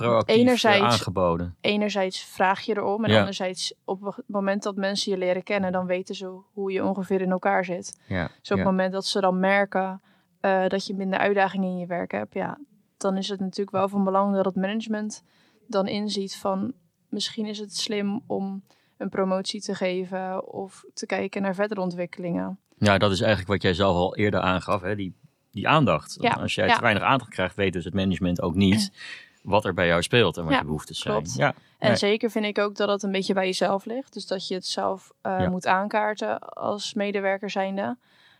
proactief 0.07 0.35
eh, 0.35 0.41
Enerzijds- 0.41 0.81
aangeboden? 0.83 1.55
enerzijds 1.61 2.19
vraag 2.23 2.61
je 2.61 2.77
erom 2.77 3.03
en 3.05 3.11
Ja. 3.11 3.17
anderzijds 3.19 3.73
op 3.85 4.01
het 4.01 4.23
moment 4.27 4.63
dat 4.63 4.75
mensen 4.75 5.11
je 5.11 5.17
leren 5.17 5.43
kennen, 5.43 5.71
dan 5.71 5.85
weten 5.85 6.15
ze 6.15 6.39
hoe 6.53 6.71
je 6.71 6.85
ongeveer 6.85 7.21
in 7.21 7.31
elkaar 7.31 7.65
zit. 7.65 7.99
Ja, 8.07 8.29
Dus 8.41 8.51
op 8.51 8.57
het 8.57 8.65
moment 8.65 8.93
dat 8.93 9.05
ze 9.05 9.19
dan 9.19 9.39
merken 9.39 10.01
eh, 10.39 10.67
dat 10.67 10.85
je 10.87 10.93
minder 10.95 11.19
uitdagingen 11.19 11.69
in 11.69 11.77
je 11.77 11.85
werk 11.85 12.11
hebt, 12.11 12.33
ja, 12.33 12.57
dan 12.97 13.17
is 13.17 13.29
het 13.29 13.39
natuurlijk 13.39 13.71
wel 13.71 13.87
van 13.89 14.03
belang 14.03 14.35
dat 14.35 14.45
het 14.45 14.55
management 14.55 15.23
dan 15.67 15.87
inziet 15.87 16.35
van 16.35 16.73
misschien 17.09 17.45
is 17.45 17.59
het 17.59 17.77
slim 17.77 18.21
om 18.27 18.63
een 18.97 19.09
promotie 19.09 19.61
te 19.61 19.75
geven 19.75 20.53
of 20.53 20.83
te 20.93 21.05
kijken 21.05 21.41
naar 21.41 21.55
verdere 21.55 21.81
ontwikkelingen. 21.81 22.59
Ja, 22.77 22.97
dat 22.97 23.11
is 23.11 23.19
eigenlijk 23.19 23.49
wat 23.51 23.61
jij 23.61 23.73
zelf 23.73 23.95
al 23.95 24.15
eerder 24.15 24.39
aangaf, 24.39 24.81
hè? 24.81 24.95
Die, 24.95 25.15
die 25.51 25.67
aandacht. 25.67 26.17
Ja, 26.21 26.31
Als 26.31 26.55
jij 26.55 26.67
ja. 26.67 26.75
te 26.75 26.81
weinig 26.81 27.03
aandacht 27.03 27.29
krijgt, 27.29 27.55
weet 27.55 27.73
dus 27.73 27.85
het 27.85 27.93
management 27.93 28.41
ook 28.41 28.55
niet 28.55 28.91
wat 29.49 29.65
er 29.65 29.73
bij 29.73 29.87
jou 29.87 30.01
speelt 30.01 30.37
en 30.37 30.43
wat 30.43 30.51
Ja, 30.53 30.59
je 30.59 30.65
behoeftes 30.65 30.99
zijn. 30.99 31.13
klopt. 31.15 31.35
Ja, 31.35 31.53
En 31.77 31.87
Nee. 31.87 31.97
zeker 31.97 32.29
vind 32.29 32.45
ik 32.45 32.57
ook 32.57 32.75
dat 32.75 32.89
het 32.89 33.03
een 33.03 33.11
beetje 33.11 33.33
bij 33.33 33.45
jezelf 33.45 33.85
ligt. 33.85 34.13
Dus 34.13 34.27
dat 34.27 34.47
je 34.47 34.53
het 34.53 34.65
zelf 34.65 35.11
eh, 35.21 35.39
Ja. 35.39 35.49
moet 35.49 35.65
aankaarten 35.67 36.39
als 36.39 36.93
medewerker 36.93 37.49
zijnde. 37.49 37.97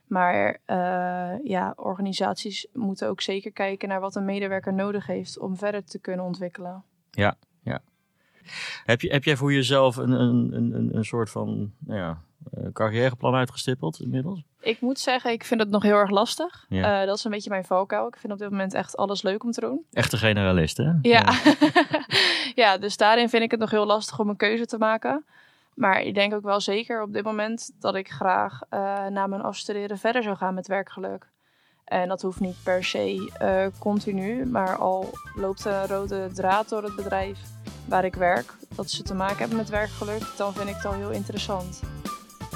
Maar 0.07 0.59
eh, 0.65 1.43
ja, 1.43 1.73
organisaties 1.75 2.67
moeten 2.73 3.07
ook 3.07 3.21
zeker 3.21 3.51
kijken 3.51 3.89
naar 3.89 3.99
wat 3.99 4.15
een 4.15 4.25
medewerker 4.25 4.73
nodig 4.73 5.05
heeft 5.07 5.39
om 5.39 5.57
verder 5.57 5.83
te 5.85 5.99
kunnen 5.99 6.25
ontwikkelen. 6.25 6.83
Heb, 8.85 9.01
je, 9.01 9.09
heb 9.11 9.23
jij 9.23 9.35
voor 9.35 9.53
jezelf 9.53 9.95
een, 9.95 10.11
een, 10.11 10.53
een, 10.53 10.89
een- 10.95 11.05
soort 11.05 11.29
van 11.29 11.71
nou 11.79 11.99
ja, 11.99 12.17
eh, 12.53 12.63
carrièreplan 12.73 13.35
uitgestippeld 13.35 13.99
inmiddels? 13.99 14.43
Ik 14.61 14.81
moet 14.81 14.99
zeggen, 14.99 15.31
ik 15.31 15.43
vind 15.43 15.59
het 15.59 15.69
nog 15.69 15.83
heel 15.83 15.95
erg 15.95 16.09
lastig. 16.09 16.65
Ja. 16.69 17.01
Eh, 17.01 17.07
dat 17.07 17.17
is 17.17 17.23
een 17.23 17.31
beetje 17.31 17.49
mijn 17.49 17.65
valkuil. 17.65 18.07
Ik 18.07 18.15
vind 18.17 18.33
op 18.33 18.39
dit 18.39 18.49
moment 18.49 18.73
echt 18.73 18.97
alles 18.97 19.21
leuk 19.21 19.43
om 19.43 19.51
te 19.51 19.59
doen. 19.61 19.85
Echte 19.91 20.17
generalist, 20.17 20.77
hè? 20.77 20.91
Ja. 21.01 21.33
ja, 22.63 22.77
dus 22.77 22.97
daarin 22.97 23.29
vind 23.29 23.43
ik 23.43 23.51
het 23.51 23.59
nog 23.59 23.71
heel 23.71 23.85
lastig 23.85 24.19
om 24.19 24.29
een 24.29 24.35
keuze 24.37 24.65
te 24.65 24.77
maken. 24.77 25.25
Maar 25.73 26.01
ik 26.01 26.13
denk 26.13 26.33
ook 26.33 26.43
wel 26.43 26.61
zeker 26.61 27.01
op 27.01 27.13
dit 27.13 27.23
moment 27.23 27.71
dat 27.79 27.95
ik 27.95 28.09
graag 28.09 28.61
eh, 28.69 28.79
na 29.07 29.27
mijn 29.27 29.41
afstuderen 29.41 29.97
verder 29.97 30.23
zou 30.23 30.35
gaan 30.35 30.53
met 30.53 30.67
werkgeluk. 30.67 31.27
En 31.85 32.07
dat 32.07 32.21
hoeft 32.21 32.39
niet 32.39 32.55
per 32.63 32.83
se 32.83 33.31
eh, 33.39 33.65
continu, 33.79 34.45
maar 34.45 34.75
al 34.77 35.09
loopt 35.35 35.65
een 35.65 35.87
rode 35.87 36.29
draad 36.33 36.69
door 36.69 36.83
het 36.83 36.95
bedrijf 36.95 37.39
waar 37.89 38.05
ik 38.05 38.15
werk, 38.15 38.53
dat 38.75 38.89
ze 38.89 39.03
te 39.03 39.13
maken 39.13 39.37
hebben 39.37 39.57
met 39.57 39.69
werkgeluk, 39.69 40.23
dan 40.37 40.53
vind 40.53 40.69
ik 40.69 40.75
het 40.75 40.85
al 40.85 40.93
heel 40.93 41.11
interessant. 41.11 41.81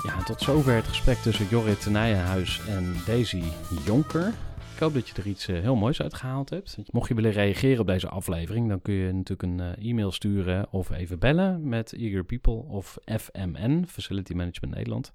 Ja, 0.03 0.23
tot 0.23 0.41
zover 0.41 0.75
het 0.75 0.87
gesprek 0.87 1.17
tussen 1.17 1.47
Jorrit 1.49 1.85
Nijenhuis 1.85 2.61
en 2.67 2.95
Daisy 3.05 3.43
Jonker. 3.85 4.27
Ik 4.73 4.79
hoop 4.79 4.93
dat 4.93 5.07
je 5.07 5.15
er 5.15 5.27
iets 5.27 5.47
eh, 5.47 5.59
heel 5.59 5.75
moois 5.75 6.01
uit 6.01 6.13
gehaald 6.13 6.49
hebt. 6.49 6.77
Mocht 6.91 7.07
je 7.07 7.15
willen 7.15 7.31
reageren 7.31 7.79
op 7.79 7.87
deze 7.87 8.09
aflevering, 8.09 8.69
dan 8.69 8.81
kun 8.81 8.93
je 8.93 9.11
natuurlijk 9.11 9.41
een 9.43 9.59
eh, 9.59 9.89
e-mail 9.89 10.11
sturen 10.11 10.67
of 10.71 10.91
even 10.91 11.19
bellen 11.19 11.69
met 11.69 11.93
Eager 11.93 12.23
People 12.23 12.63
of 12.67 12.97
FMN, 13.05 13.85
Facility 13.87 14.33
Management 14.33 14.75
Nederland. 14.75 15.13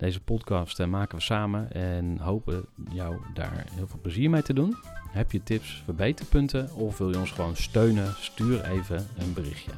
Deze 0.00 0.20
podcast 0.20 0.80
eh, 0.80 0.86
maken 0.86 1.16
we 1.16 1.22
samen 1.22 1.72
en 1.72 2.18
hopen 2.18 2.64
jou 2.92 3.16
daar 3.34 3.64
heel 3.74 3.86
veel 3.86 3.98
plezier 4.02 4.30
mee 4.30 4.42
te 4.42 4.52
doen. 4.52 4.76
Heb 5.10 5.32
je 5.32 5.42
tips, 5.42 5.82
verbeterpunten 5.84 6.74
of 6.74 6.98
wil 6.98 7.10
je 7.10 7.18
ons 7.18 7.30
gewoon 7.30 7.56
steunen? 7.56 8.14
Stuur 8.18 8.64
even 8.64 9.06
een 9.18 9.32
berichtje. 9.32 9.70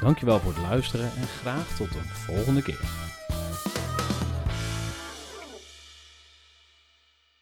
Dankjewel 0.00 0.38
voor 0.38 0.52
het 0.52 0.62
luisteren 0.62 1.04
en 1.04 1.26
graag 1.26 1.76
tot 1.76 1.94
een 1.94 2.08
volgende 2.08 2.62
keer. 2.62 3.07